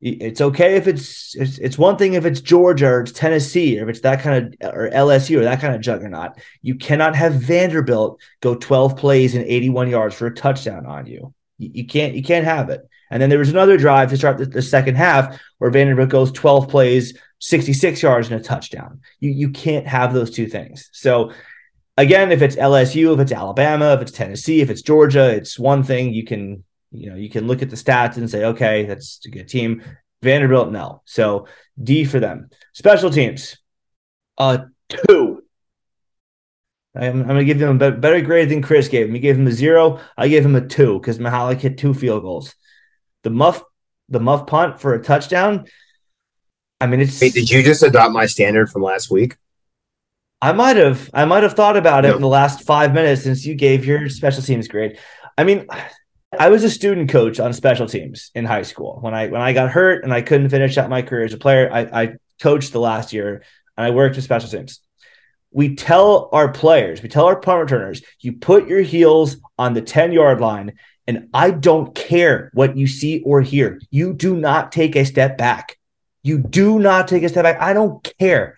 [0.01, 3.83] It's okay if it's, it's it's one thing if it's Georgia or it's Tennessee or
[3.83, 6.31] if it's that kind of or LSU or that kind of juggernaut.
[6.63, 11.35] You cannot have Vanderbilt go 12 plays and 81 yards for a touchdown on you.
[11.59, 12.81] You, you can't you can't have it.
[13.11, 16.31] And then there was another drive to start the, the second half where Vanderbilt goes
[16.31, 19.01] 12 plays, 66 yards and a touchdown.
[19.19, 20.89] You you can't have those two things.
[20.93, 21.31] So
[21.97, 25.83] again, if it's LSU, if it's Alabama, if it's Tennessee, if it's Georgia, it's one
[25.83, 29.19] thing you can, you know, you can look at the stats and say, okay, that's
[29.25, 29.83] a good team.
[30.21, 31.01] Vanderbilt, no.
[31.05, 31.47] So
[31.81, 32.49] D for them.
[32.73, 33.57] Special teams,
[34.37, 35.43] uh, two.
[36.93, 39.13] I'm, I'm going to give them a better grade than Chris gave him.
[39.13, 39.99] He gave him a zero.
[40.17, 42.53] I gave him a two because Mihalek hit two field goals.
[43.23, 43.63] The muff,
[44.09, 45.65] the muff punt for a touchdown.
[46.81, 47.19] I mean, it's.
[47.19, 49.37] Hey, did you just adopt my standard from last week?
[50.41, 53.45] I might have I might have thought about it in the last five minutes since
[53.45, 54.97] you gave your special teams grade.
[55.37, 55.67] I mean,
[56.37, 58.99] I was a student coach on special teams in high school.
[59.01, 61.37] When I when I got hurt and I couldn't finish out my career as a
[61.37, 63.43] player, I, I coached the last year
[63.77, 64.79] and I worked with special teams.
[65.51, 69.81] We tell our players, we tell our punt returners, you put your heels on the
[69.81, 70.73] 10 yard line,
[71.05, 73.81] and I don't care what you see or hear.
[73.89, 75.77] You do not take a step back.
[76.23, 77.61] You do not take a step back.
[77.61, 78.57] I don't care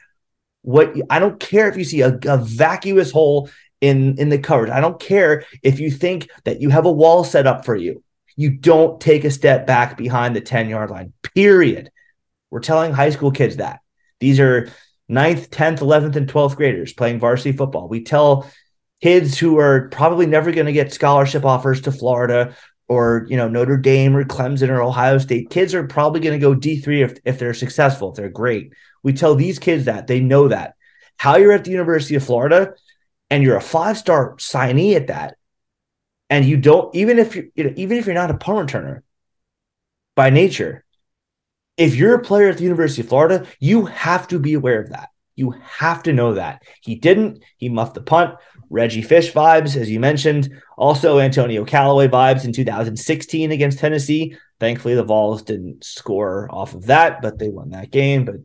[0.61, 3.49] what I don't care if you see a, a vacuous hole
[3.83, 4.71] in in the coverage.
[4.71, 8.01] I don't care if you think that you have a wall set up for you.
[8.37, 11.91] You don't take a step back behind the 10 yard line, period.
[12.49, 13.81] We're telling high school kids that.
[14.21, 14.71] These are
[15.09, 17.89] ninth, 10th, 11th, and 12th graders playing varsity football.
[17.89, 18.49] We tell
[19.01, 22.55] kids who are probably never going to get scholarship offers to Florida
[22.87, 25.49] or you know Notre Dame or Clemson or Ohio State.
[25.49, 28.71] Kids are probably going to go D3 if, if they're successful, if they're great.
[29.03, 30.75] We tell these kids that they know that.
[31.17, 32.75] How you're at the University of Florida
[33.33, 35.37] and you're a five star signee at that,
[36.29, 39.01] and you don't even if you you know, even if you're not a punt returner
[40.15, 40.85] by nature,
[41.75, 44.91] if you're a player at the University of Florida, you have to be aware of
[44.91, 45.09] that.
[45.35, 46.61] You have to know that.
[46.83, 47.43] He didn't.
[47.57, 48.35] He muffed the punt.
[48.69, 50.51] Reggie Fish vibes, as you mentioned.
[50.77, 54.37] Also, Antonio Callaway vibes in 2016 against Tennessee.
[54.59, 58.25] Thankfully, the Vols didn't score off of that, but they won that game.
[58.25, 58.35] But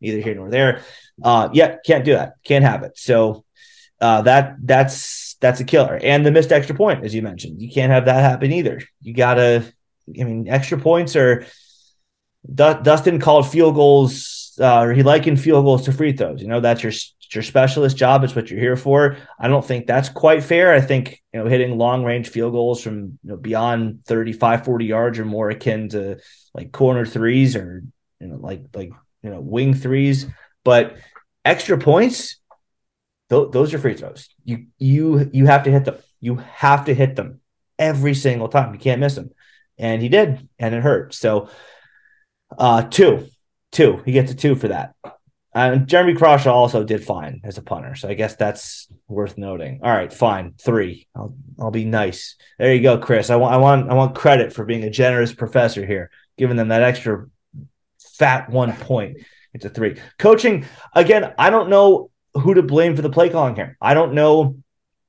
[0.00, 0.82] neither here nor there.
[1.22, 2.32] Uh, yeah, can't do that.
[2.42, 2.98] Can't have it.
[2.98, 3.44] So
[4.02, 5.98] uh, that that's that's a killer.
[6.02, 8.80] And the missed extra point, as you mentioned, you can't have that happen either.
[9.00, 9.64] You gotta.
[10.08, 11.46] I mean, extra points are.
[12.52, 16.42] Dustin called field goals, uh, he likened field goals to free throws.
[16.42, 16.92] You know, that's your
[17.34, 18.24] your specialist job.
[18.24, 19.16] It's what you're here for.
[19.38, 20.74] I don't think that's quite fair.
[20.74, 24.84] I think, you know, hitting long range field goals from you know, beyond 35, 40
[24.84, 26.18] yards or more akin to
[26.54, 27.82] like corner threes or,
[28.20, 28.90] you know, like, like,
[29.22, 30.26] you know, wing threes.
[30.64, 30.96] But
[31.44, 32.36] extra points,
[33.32, 34.28] th- those are free throws.
[34.44, 35.96] You, you, you have to hit them.
[36.20, 37.40] You have to hit them
[37.78, 38.72] every single time.
[38.74, 39.30] You can't miss them.
[39.78, 41.14] And he did, and it hurt.
[41.14, 41.48] So,
[42.56, 43.26] uh, two,
[43.72, 44.94] two, he gets a two for that.
[45.54, 49.80] And Jeremy Crawshaw also did fine as a punter, so I guess that's worth noting.
[49.82, 51.08] All right, fine, three.
[51.14, 52.36] I'll I'll be nice.
[52.58, 53.28] There you go, Chris.
[53.28, 56.68] I want I want I want credit for being a generous professor here, giving them
[56.68, 57.26] that extra
[58.14, 59.18] fat one point.
[59.52, 59.96] It's a three.
[60.18, 60.64] Coaching
[60.94, 61.34] again.
[61.36, 63.76] I don't know who to blame for the play calling here.
[63.80, 64.56] I don't know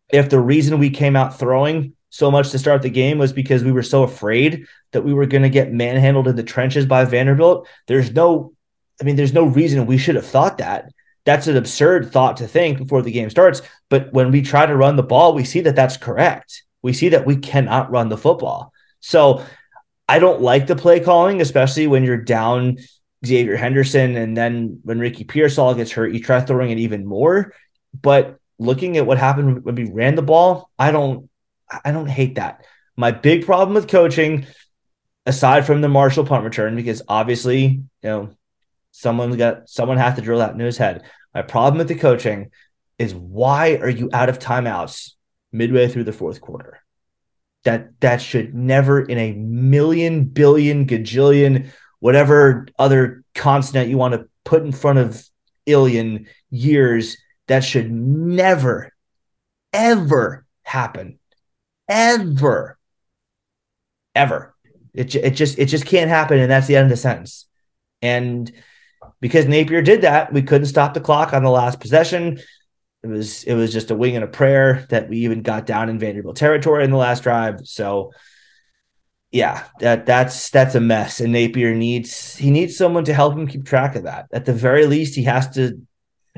[0.10, 3.64] if the reason we came out throwing so much to start the game was because
[3.64, 7.06] we were so afraid that we were going to get manhandled in the trenches by
[7.06, 7.68] Vanderbilt.
[7.88, 8.54] There's no
[9.02, 10.92] I mean, there's no reason we should have thought that.
[11.26, 13.62] That's an absurd thought to think before the game starts.
[13.90, 16.64] But when we try to run the ball, we see that that's correct.
[16.82, 18.72] We see that we cannot run the football.
[19.00, 19.44] So
[20.08, 22.78] I don't like the play calling, especially when you're down
[23.26, 24.16] Xzavier Henderson.
[24.16, 27.54] And then when Ricky Pearsall gets hurt, you try throwing it even more.
[28.00, 31.30] But looking at what happened when we ran the ball, I don't
[31.84, 32.66] I don't hate that.
[32.96, 34.46] My big problem with coaching,
[35.26, 38.36] aside from the Marshall punt return, because obviously, you know,
[38.96, 41.02] Someone got someone has to drill that into his head.
[41.34, 42.52] My problem with the coaching
[43.00, 45.14] is why are you out of timeouts
[45.52, 46.80] midway through the fourth quarter?
[47.64, 51.72] That that should never in a million billion gajillion
[52.04, 55.24] whatever other consonant you want to put in front of
[55.66, 57.16] illion years
[57.48, 58.94] that should never
[59.72, 61.18] ever happen
[61.88, 62.78] ever
[64.14, 64.54] ever
[64.94, 67.48] it, it just it just can't happen and that's the end of the sentence
[68.02, 68.52] and
[69.22, 72.40] because Napier did that, we couldn't stop the clock on the last possession.
[73.04, 75.90] It was it was just a wing and a prayer that we even got down
[75.90, 77.62] in Vanderbilt territory in the last drive.
[77.64, 78.12] So
[79.34, 81.20] yeah, that that's that's a mess.
[81.20, 84.28] And Napier needs he needs someone to help him keep track of that.
[84.32, 85.82] At the very least, he has to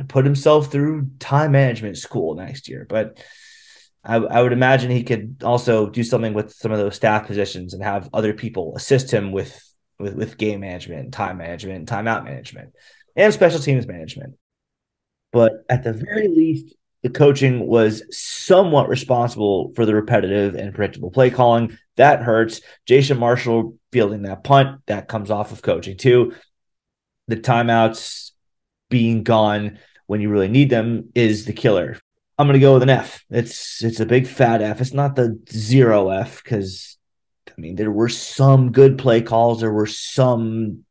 [0.07, 2.85] put himself through time management school next year.
[2.87, 3.21] But
[4.01, 7.73] I, I would imagine he could also do something with some of those staff positions
[7.73, 9.61] and have other people assist him with
[9.99, 12.71] with, with game management, time management, timeout management,
[13.17, 14.35] and special teams management.
[15.33, 16.73] But at the very least,
[17.03, 21.77] the coaching was somewhat responsible for the repetitive and predictable play calling.
[21.97, 22.61] That hurts.
[22.85, 26.33] Jason Marshall fielding that punt, that comes off of coaching too.
[27.27, 28.31] The timeouts
[28.89, 31.97] being gone when you really need them is the killer.
[32.37, 33.23] I'm gonna go with an F.
[33.29, 34.81] It's it's a big fat F.
[34.81, 36.97] It's not the zero F because
[37.47, 39.61] I mean, there were some good play calls.
[39.61, 40.83] There were some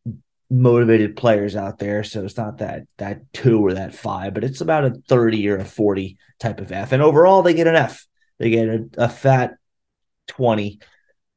[0.51, 2.05] motivated players out there.
[2.05, 5.59] So it's not that that two or that five, but it's about a 30 or
[5.59, 6.93] a 40 type of F.
[6.93, 8.07] And overall, they get an F.
[8.39, 9.55] They get a, a fat
[10.29, 10.81] 20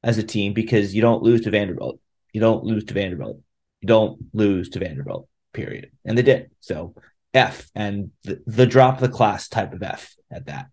[0.03, 1.99] as a team because you don't lose to Vanderbilt.
[2.33, 3.41] You don't lose to Vanderbilt.
[3.81, 5.91] You don't lose to Vanderbilt, period.
[6.05, 6.51] And they did.
[6.59, 6.95] So
[7.33, 10.67] F and the, the drop the class type of F at that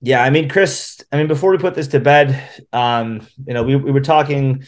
[0.00, 2.40] yeah, I mean, Chris, I mean, before we put this to bed,
[2.72, 4.64] um, you know, we, we were talking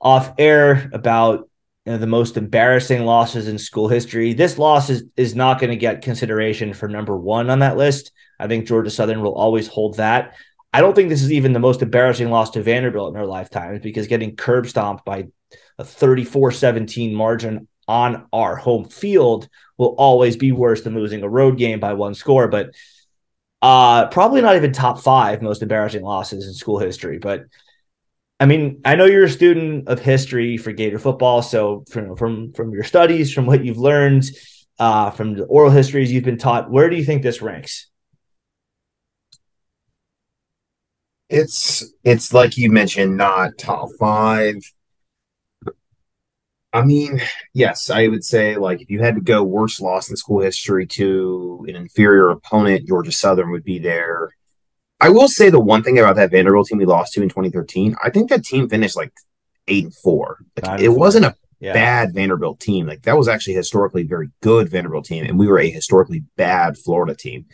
[0.00, 1.48] off air about
[1.86, 4.34] you know, the most embarrassing losses in school history.
[4.34, 8.12] This loss is, is not going to get consideration for number one on that list.
[8.38, 10.34] I think Georgia Southern will always hold that.
[10.74, 13.80] I don't think this is even the most embarrassing loss to Vanderbilt in their lifetimes
[13.80, 15.28] because getting curb stomped by
[15.78, 19.48] a 34 17 margin on our home field
[19.78, 22.48] will always be worse than losing a road game by one score.
[22.48, 22.70] But
[23.62, 27.18] uh, probably not even top five most embarrassing losses in school history.
[27.18, 27.44] But
[28.40, 32.52] I mean, I know you're a student of history for Gator football, so from from
[32.52, 34.24] from your studies, from what you've learned,
[34.80, 37.92] uh, from the oral histories you've been taught, where do you think this ranks?
[41.34, 44.56] It's it's like you mentioned, not top five,
[46.74, 50.16] I mean, yes, I would say like if you had to go worst loss in
[50.16, 54.30] school history to an inferior opponent, Georgia Southern would be there.
[55.00, 57.94] I will say the one thing about that Vanderbilt team we lost to in 2013,
[58.02, 59.12] I think that team finished like
[59.68, 60.38] eight and four.
[60.60, 61.74] Like, it was wasn't a yeah.
[61.74, 62.88] bad Vanderbilt team.
[62.88, 66.76] Like that was actually historically very good Vanderbilt team, and we were a historically bad
[66.76, 67.46] Florida team.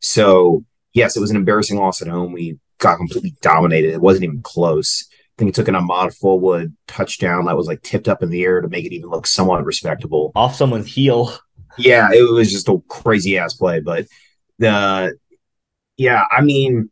[0.00, 2.32] So yes, it was an embarrassing loss at home.
[2.32, 3.92] We got completely dominated.
[3.92, 5.06] It wasn't even close.
[5.10, 8.42] I think he took an Ahmad Fulwood touchdown that was like tipped up in the
[8.44, 10.32] air to make it even look somewhat respectable.
[10.34, 11.32] Off someone's heel.
[11.78, 13.80] Yeah, it was just a crazy ass play.
[13.80, 14.06] But
[14.58, 15.16] the
[15.96, 16.90] yeah, I mean,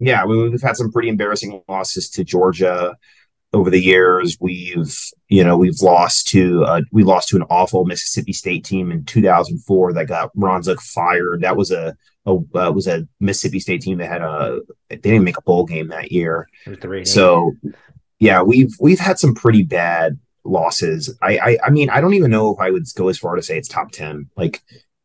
[0.00, 2.96] yeah, we've had some pretty embarrassing losses to Georgia
[3.52, 4.36] over the years.
[4.40, 4.94] We've
[5.28, 9.04] you know we've lost to uh, we lost to an awful Mississippi State team in
[9.04, 11.42] 2004 that got Ron Zook fired.
[11.42, 11.96] That was a,
[12.26, 15.64] a uh, was a Mississippi State team that had a they didn't make a bowl
[15.64, 16.48] game that year.
[17.06, 17.52] So
[18.18, 21.16] yeah, we've we've had some pretty bad losses.
[21.22, 23.42] I, I I mean I don't even know if I would go as far to
[23.42, 24.30] say it's top ten.
[24.36, 24.62] Like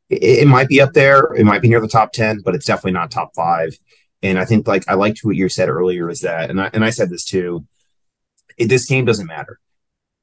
[0.10, 1.34] it, it might be up there.
[1.34, 3.78] It might be near the top ten, but it's definitely not top five.
[4.24, 6.84] And I think like I liked what you said earlier is that, and I and
[6.84, 7.65] I said this too.
[8.58, 9.60] It, this game doesn't matter.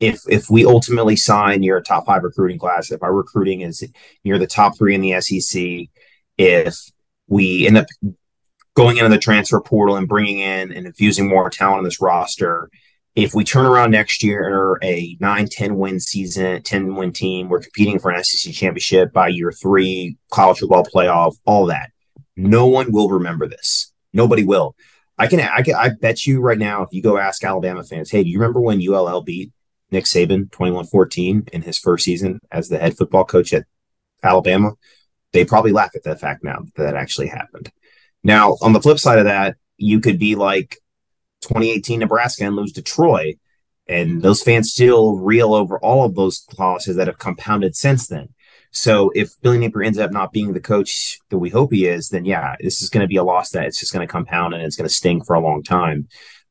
[0.00, 3.84] If if we ultimately sign near a top five recruiting class, if our recruiting is
[4.24, 5.88] near the top three in the SEC,
[6.36, 6.76] if
[7.28, 7.86] we end up
[8.74, 12.68] going into the transfer portal and bringing in and infusing more talent in this roster,
[13.14, 17.60] if we turn around next year a 9 10 win season 10 win team we're
[17.60, 21.90] competing for an sec championship by year three college football playoff all that
[22.36, 23.92] no one will remember this.
[24.12, 24.74] Nobody will.
[25.16, 28.10] I can, I can, I bet you right now, if you go ask Alabama fans,
[28.10, 29.52] hey, do you remember when ULL beat
[29.90, 33.64] Nick Saban 21 14 in his first season as the head football coach at
[34.22, 34.72] Alabama?
[35.32, 37.70] They probably laugh at the fact now that that actually happened.
[38.22, 40.78] Now, on the flip side of that, you could be like
[41.42, 43.34] 2018 Nebraska and lose to Troy,
[43.86, 48.30] and those fans still reel over all of those losses that have compounded since then.
[48.74, 52.08] So if Billy Napier ends up not being the coach that we hope he is,
[52.08, 54.52] then yeah, this is going to be a loss that it's just going to compound
[54.52, 56.08] and it's going to sting for a long time.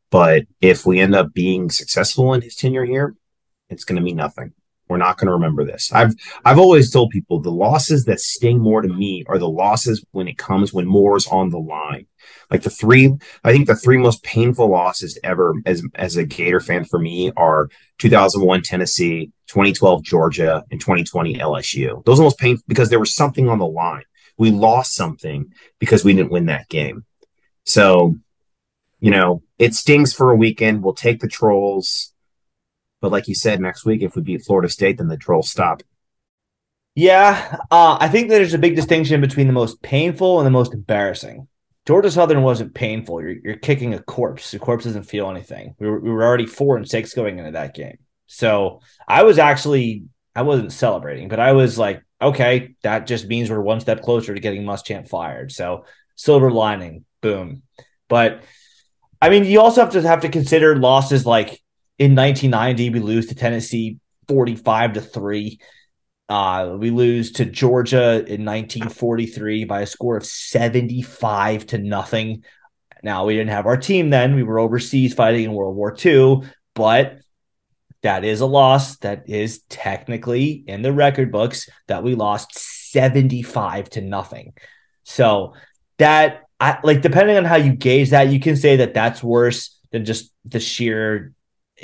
[0.10, 3.16] But if we end up being successful in his tenure here,
[3.70, 4.54] it's going to mean nothing.
[4.90, 5.92] We're not going to remember this.
[5.94, 10.04] I've I've always told people the losses that sting more to me are the losses
[10.12, 12.06] when it comes when more is on the line.
[12.52, 16.60] Like the three, I think the three most painful losses ever as as a Gator
[16.60, 17.70] fan for me are
[18.00, 22.04] 2001 Tennessee, 2012 Georgia, and 2020 LSU.
[22.06, 24.04] Those are most painful because there was something on the line.
[24.38, 27.06] We lost something because we didn't win that game.
[27.66, 28.16] So,
[29.00, 30.84] you know, it stings for a weekend.
[30.84, 32.13] We'll take the trolls.
[33.04, 35.84] But like you said, next week, if we beat Florida State, then the trolls stop.
[36.96, 40.74] Yeah, uh, I think there's a big distinction between the most painful and the most
[40.74, 41.50] embarrassing.
[41.86, 43.22] Georgia Southern wasn't painful.
[43.22, 44.52] You're, you're kicking a corpse.
[44.52, 45.76] The corpse doesn't feel anything.
[45.80, 47.98] We were, we were already four and six going into that game.
[48.28, 53.50] So I was actually, I wasn't celebrating, but I was like, okay, that just means
[53.50, 55.52] we're one step closer to getting Muschamp fired.
[55.52, 57.64] So silver lining, boom.
[58.08, 58.44] But
[59.22, 61.63] I mean, you also have to have to consider losses like
[62.00, 63.98] in 1990, we lose to Tennessee
[64.28, 65.60] 45 to three.
[66.30, 72.44] Uh, we lose to Georgia in 1943 by a score of 75 to nothing.
[73.04, 74.36] Now, we didn't have our team then.
[74.36, 76.42] We were overseas fighting in World War II,
[76.74, 77.18] but
[78.02, 82.58] that is a loss that is technically in the record books that we lost
[82.92, 84.54] 75 to nothing.
[85.04, 85.54] So,
[85.98, 89.78] that, I, like, depending on how you gauge that, you can say that that's worse
[89.92, 91.34] than just the sheer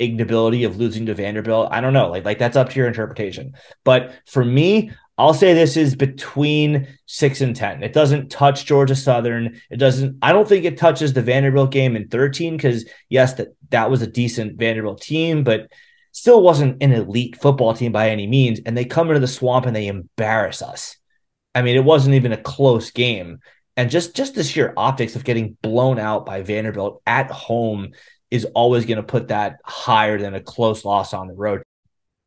[0.00, 1.68] ignobility of losing to Vanderbilt.
[1.70, 2.08] I don't know.
[2.08, 3.54] Like, like that's up to your interpretation.
[3.84, 7.82] But for me, I'll say this is between six and 10.
[7.82, 9.60] It doesn't touch Georgia Southern.
[9.70, 13.48] It doesn't, I don't think it touches the Vanderbilt game in 13 because, yes, that,
[13.68, 15.70] that was a decent Vanderbilt team, but
[16.12, 18.60] still wasn't an elite football team by any means.
[18.64, 20.96] And they come into the swamp and they embarrass us.
[21.54, 23.40] I mean, it wasn't even a close game.
[23.76, 27.92] And just just the sheer optics of getting blown out by Vanderbilt at home
[28.30, 31.62] is always going to put that higher than a close loss on the road.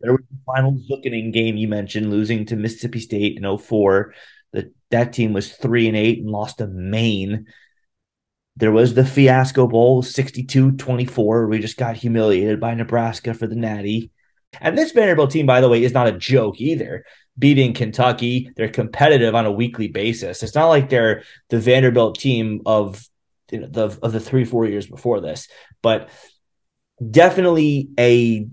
[0.01, 4.13] There was the final Zuckening game you mentioned, losing to Mississippi State in 04.
[4.51, 7.47] That that team was three and eight and lost to Maine.
[8.55, 11.49] There was the Fiasco Bowl, 62-24.
[11.49, 14.11] We just got humiliated by Nebraska for the Natty.
[14.61, 17.05] And this Vanderbilt team, by the way, is not a joke either.
[17.39, 20.43] Beating Kentucky, they're competitive on a weekly basis.
[20.43, 23.03] It's not like they're the Vanderbilt team of
[23.53, 25.47] you know, the of the three four years before this,
[25.81, 26.09] but
[27.11, 28.47] definitely a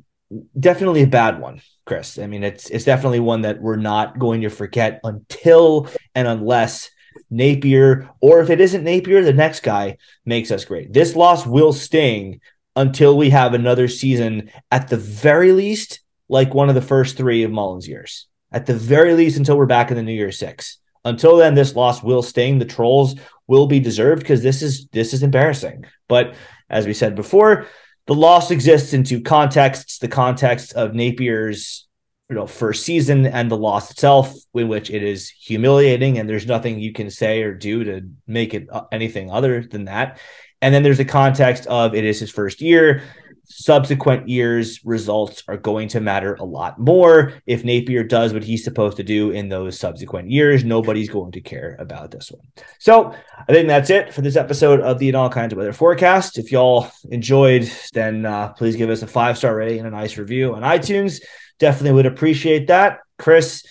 [0.59, 2.19] definitely a bad one, Chris.
[2.19, 6.91] I mean, it's it's definitely one that we're not going to forget until and unless
[7.31, 10.93] Napier, or if it isn't Napier, the next guy makes us great.
[10.93, 12.41] This loss will sting
[12.77, 17.43] until we have another season, at the very least, like one of the first three
[17.43, 18.27] of Mullen's years.
[18.53, 20.79] At the very least, until we're back in the New Year Six.
[21.05, 22.59] Until then, this loss will sting.
[22.59, 23.15] The trolls
[23.51, 25.85] will be deserved because this is this is embarrassing.
[26.09, 26.35] But
[26.71, 27.67] as we said before,
[28.07, 31.89] the loss exists in two contexts: the context of Napier's
[32.29, 36.47] you know first season and the loss itself, in which it is humiliating, and there's
[36.47, 40.21] nothing you can say or do to make it uh, anything other than that.
[40.63, 43.03] And then there's the context of it is his first year
[43.51, 47.35] subsequent years results are going to matter a lot more.
[47.47, 51.41] If napier does what he's supposed to do in those subsequent years nobody's going to
[51.41, 52.47] care about this one.
[52.79, 53.13] So
[53.49, 56.39] i think that's it for this episode of the in all kinds of weather forecast.
[56.39, 60.17] If y'all enjoyed then uh, please give us a five star rating and a nice
[60.17, 61.21] review on itunes.
[61.59, 63.01] Definitely would appreciate that.
[63.19, 63.65] Chris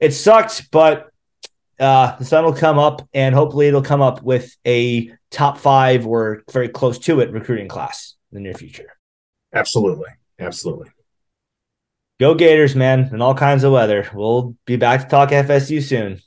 [0.00, 1.10] it sucked but
[1.78, 6.06] uh, the sun will come up and hopefully it'll come up with a top five
[6.06, 8.95] or very close to it recruiting class in the near future
[9.56, 10.10] Absolutely.
[10.38, 10.90] Absolutely.
[12.20, 14.08] Go Gators, man, in all kinds of weather.
[14.14, 16.20] We'll be back to talk FSU soon.